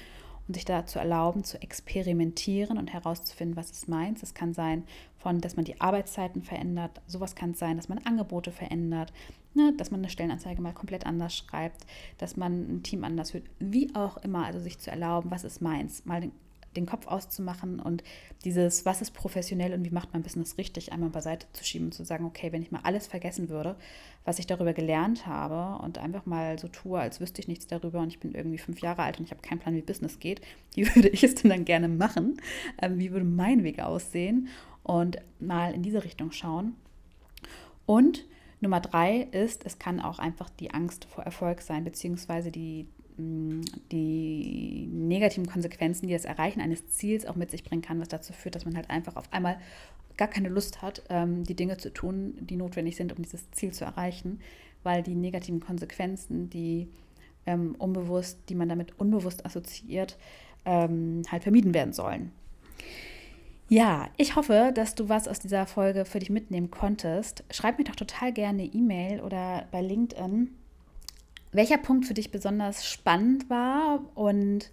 Und 0.46 0.54
sich 0.54 0.64
da 0.64 0.86
zu 0.86 0.98
erlauben, 0.98 1.42
zu 1.42 1.60
experimentieren 1.60 2.78
und 2.78 2.92
herauszufinden, 2.92 3.56
was 3.56 3.70
ist 3.70 3.88
meins. 3.88 4.22
Es 4.22 4.34
kann 4.34 4.54
sein, 4.54 4.84
von, 5.18 5.40
dass 5.40 5.56
man 5.56 5.64
die 5.64 5.80
Arbeitszeiten 5.80 6.42
verändert. 6.42 7.00
Sowas 7.06 7.34
kann 7.34 7.50
es 7.50 7.58
sein, 7.58 7.76
dass 7.76 7.88
man 7.88 7.98
Angebote 7.98 8.52
verändert, 8.52 9.12
ne? 9.54 9.72
dass 9.76 9.90
man 9.90 10.00
eine 10.00 10.10
Stellenanzeige 10.10 10.62
mal 10.62 10.72
komplett 10.72 11.04
anders 11.04 11.36
schreibt, 11.36 11.84
dass 12.18 12.36
man 12.36 12.76
ein 12.76 12.82
Team 12.84 13.02
anders 13.02 13.32
führt. 13.32 13.46
Wie 13.58 13.92
auch 13.96 14.18
immer, 14.18 14.46
also 14.46 14.60
sich 14.60 14.78
zu 14.78 14.90
erlauben, 14.90 15.30
was 15.32 15.42
ist 15.42 15.60
meins. 15.60 16.04
Mal 16.04 16.20
den 16.20 16.32
den 16.76 16.86
Kopf 16.86 17.06
auszumachen 17.06 17.80
und 17.80 18.04
dieses, 18.44 18.84
was 18.84 19.02
ist 19.02 19.12
professionell 19.12 19.72
und 19.72 19.84
wie 19.84 19.90
macht 19.90 20.12
man 20.12 20.22
Business 20.22 20.58
richtig, 20.58 20.92
einmal 20.92 21.10
beiseite 21.10 21.46
zu 21.52 21.64
schieben 21.64 21.86
und 21.86 21.92
zu 21.92 22.04
sagen, 22.04 22.24
okay, 22.24 22.52
wenn 22.52 22.62
ich 22.62 22.70
mal 22.70 22.80
alles 22.84 23.06
vergessen 23.06 23.48
würde, 23.48 23.76
was 24.24 24.38
ich 24.38 24.46
darüber 24.46 24.72
gelernt 24.72 25.26
habe 25.26 25.82
und 25.82 25.98
einfach 25.98 26.26
mal 26.26 26.58
so 26.58 26.68
tue, 26.68 26.98
als 26.98 27.20
wüsste 27.20 27.40
ich 27.40 27.48
nichts 27.48 27.66
darüber 27.66 28.00
und 28.00 28.08
ich 28.08 28.20
bin 28.20 28.34
irgendwie 28.34 28.58
fünf 28.58 28.80
Jahre 28.80 29.02
alt 29.02 29.18
und 29.18 29.24
ich 29.24 29.30
habe 29.30 29.42
keinen 29.42 29.58
Plan, 29.58 29.74
wie 29.74 29.82
Business 29.82 30.18
geht, 30.18 30.40
wie 30.74 30.86
würde 30.94 31.08
ich 31.08 31.24
es 31.24 31.34
denn 31.34 31.50
dann 31.50 31.64
gerne 31.64 31.88
machen? 31.88 32.40
Ähm, 32.80 32.98
wie 32.98 33.12
würde 33.12 33.24
mein 33.24 33.64
Weg 33.64 33.80
aussehen? 33.80 34.48
Und 34.82 35.18
mal 35.40 35.74
in 35.74 35.82
diese 35.82 36.04
Richtung 36.04 36.30
schauen. 36.30 36.76
Und 37.86 38.24
Nummer 38.60 38.80
drei 38.80 39.28
ist, 39.32 39.66
es 39.66 39.78
kann 39.78 40.00
auch 40.00 40.18
einfach 40.18 40.48
die 40.48 40.72
Angst 40.72 41.04
vor 41.06 41.24
Erfolg 41.24 41.60
sein, 41.60 41.84
beziehungsweise 41.84 42.50
die, 42.50 42.86
die 43.18 44.88
negativen 44.92 45.46
Konsequenzen, 45.46 46.06
die 46.06 46.12
das 46.12 46.24
Erreichen 46.24 46.60
eines 46.60 46.88
Ziels 46.90 47.26
auch 47.26 47.36
mit 47.36 47.50
sich 47.50 47.64
bringen 47.64 47.82
kann, 47.82 48.00
was 48.00 48.08
dazu 48.08 48.32
führt, 48.32 48.54
dass 48.54 48.64
man 48.64 48.76
halt 48.76 48.90
einfach 48.90 49.16
auf 49.16 49.32
einmal 49.32 49.58
gar 50.16 50.28
keine 50.28 50.48
Lust 50.48 50.82
hat, 50.82 51.02
ähm, 51.08 51.44
die 51.44 51.54
Dinge 51.54 51.76
zu 51.78 51.92
tun, 51.92 52.36
die 52.40 52.56
notwendig 52.56 52.96
sind, 52.96 53.16
um 53.16 53.22
dieses 53.22 53.50
Ziel 53.50 53.72
zu 53.72 53.84
erreichen, 53.84 54.40
weil 54.82 55.02
die 55.02 55.14
negativen 55.14 55.60
Konsequenzen, 55.60 56.50
die 56.50 56.88
ähm, 57.46 57.74
unbewusst, 57.78 58.38
die 58.48 58.54
man 58.54 58.68
damit 58.68 58.98
unbewusst 58.98 59.44
assoziiert, 59.44 60.18
ähm, 60.64 61.22
halt 61.30 61.42
vermieden 61.42 61.74
werden 61.74 61.92
sollen. 61.92 62.32
Ja, 63.68 64.08
ich 64.16 64.36
hoffe, 64.36 64.72
dass 64.74 64.94
du 64.94 65.08
was 65.08 65.26
aus 65.26 65.40
dieser 65.40 65.66
Folge 65.66 66.04
für 66.04 66.20
dich 66.20 66.30
mitnehmen 66.30 66.70
konntest. 66.70 67.44
Schreib 67.50 67.78
mir 67.78 67.84
doch 67.84 67.96
total 67.96 68.32
gerne 68.32 68.64
E-Mail 68.64 69.20
oder 69.20 69.66
bei 69.72 69.82
LinkedIn 69.82 70.50
welcher 71.56 71.78
Punkt 71.78 72.06
für 72.06 72.14
dich 72.14 72.30
besonders 72.30 72.86
spannend 72.86 73.50
war 73.50 74.00
und 74.14 74.70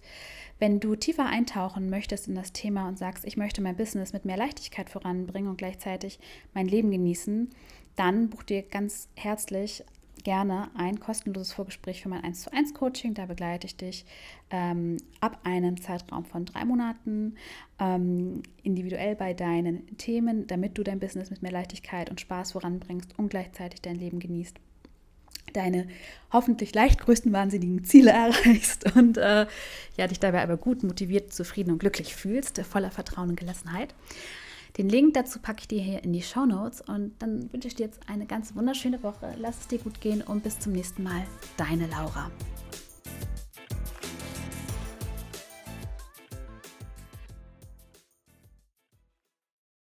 wenn 0.58 0.80
du 0.80 0.94
tiefer 0.94 1.26
eintauchen 1.26 1.90
möchtest 1.90 2.28
in 2.28 2.34
das 2.34 2.52
Thema 2.52 2.88
und 2.88 2.98
sagst, 2.98 3.24
ich 3.24 3.36
möchte 3.36 3.60
mein 3.60 3.76
Business 3.76 4.12
mit 4.12 4.24
mehr 4.24 4.36
Leichtigkeit 4.36 4.88
voranbringen 4.88 5.50
und 5.50 5.58
gleichzeitig 5.58 6.20
mein 6.52 6.68
Leben 6.68 6.90
genießen, 6.90 7.50
dann 7.96 8.30
buch 8.30 8.44
dir 8.44 8.62
ganz 8.62 9.08
herzlich 9.16 9.84
gerne 10.22 10.70
ein 10.74 11.00
kostenloses 11.00 11.52
Vorgespräch 11.52 12.02
für 12.02 12.08
mein 12.08 12.24
1 12.24 12.42
zu 12.42 12.52
1 12.52 12.72
Coaching. 12.72 13.14
Da 13.14 13.26
begleite 13.26 13.66
ich 13.66 13.76
dich 13.76 14.06
ähm, 14.50 14.96
ab 15.20 15.40
einem 15.44 15.80
Zeitraum 15.80 16.24
von 16.24 16.46
drei 16.46 16.64
Monaten 16.64 17.34
ähm, 17.78 18.42
individuell 18.62 19.16
bei 19.16 19.34
deinen 19.34 19.96
Themen, 19.98 20.46
damit 20.46 20.78
du 20.78 20.82
dein 20.82 21.00
Business 21.00 21.30
mit 21.30 21.42
mehr 21.42 21.52
Leichtigkeit 21.52 22.10
und 22.10 22.20
Spaß 22.20 22.52
voranbringst 22.52 23.18
und 23.18 23.28
gleichzeitig 23.28 23.82
dein 23.82 23.96
Leben 23.96 24.18
genießt 24.18 24.58
deine 25.54 25.88
hoffentlich 26.32 26.74
leicht 26.74 27.00
größten 27.00 27.32
wahnsinnigen 27.32 27.84
Ziele 27.84 28.10
erreichst 28.10 28.94
und 28.96 29.16
äh, 29.16 29.46
ja, 29.96 30.06
dich 30.06 30.20
dabei 30.20 30.42
aber 30.42 30.56
gut 30.56 30.82
motiviert, 30.82 31.32
zufrieden 31.32 31.70
und 31.70 31.78
glücklich 31.78 32.14
fühlst, 32.14 32.58
voller 32.60 32.90
Vertrauen 32.90 33.30
und 33.30 33.40
Gelassenheit. 33.40 33.94
Den 34.76 34.88
Link 34.88 35.14
dazu 35.14 35.38
packe 35.38 35.60
ich 35.60 35.68
dir 35.68 35.80
hier 35.80 36.02
in 36.02 36.12
die 36.12 36.22
Show 36.22 36.46
Notes 36.46 36.80
und 36.80 37.12
dann 37.20 37.52
wünsche 37.52 37.68
ich 37.68 37.76
dir 37.76 37.86
jetzt 37.86 38.00
eine 38.08 38.26
ganz 38.26 38.56
wunderschöne 38.56 39.02
Woche. 39.04 39.34
Lass 39.38 39.60
es 39.60 39.68
dir 39.68 39.78
gut 39.78 40.00
gehen 40.00 40.20
und 40.20 40.42
bis 40.42 40.58
zum 40.58 40.72
nächsten 40.72 41.04
Mal. 41.04 41.24
Deine 41.56 41.86
Laura. 41.86 42.30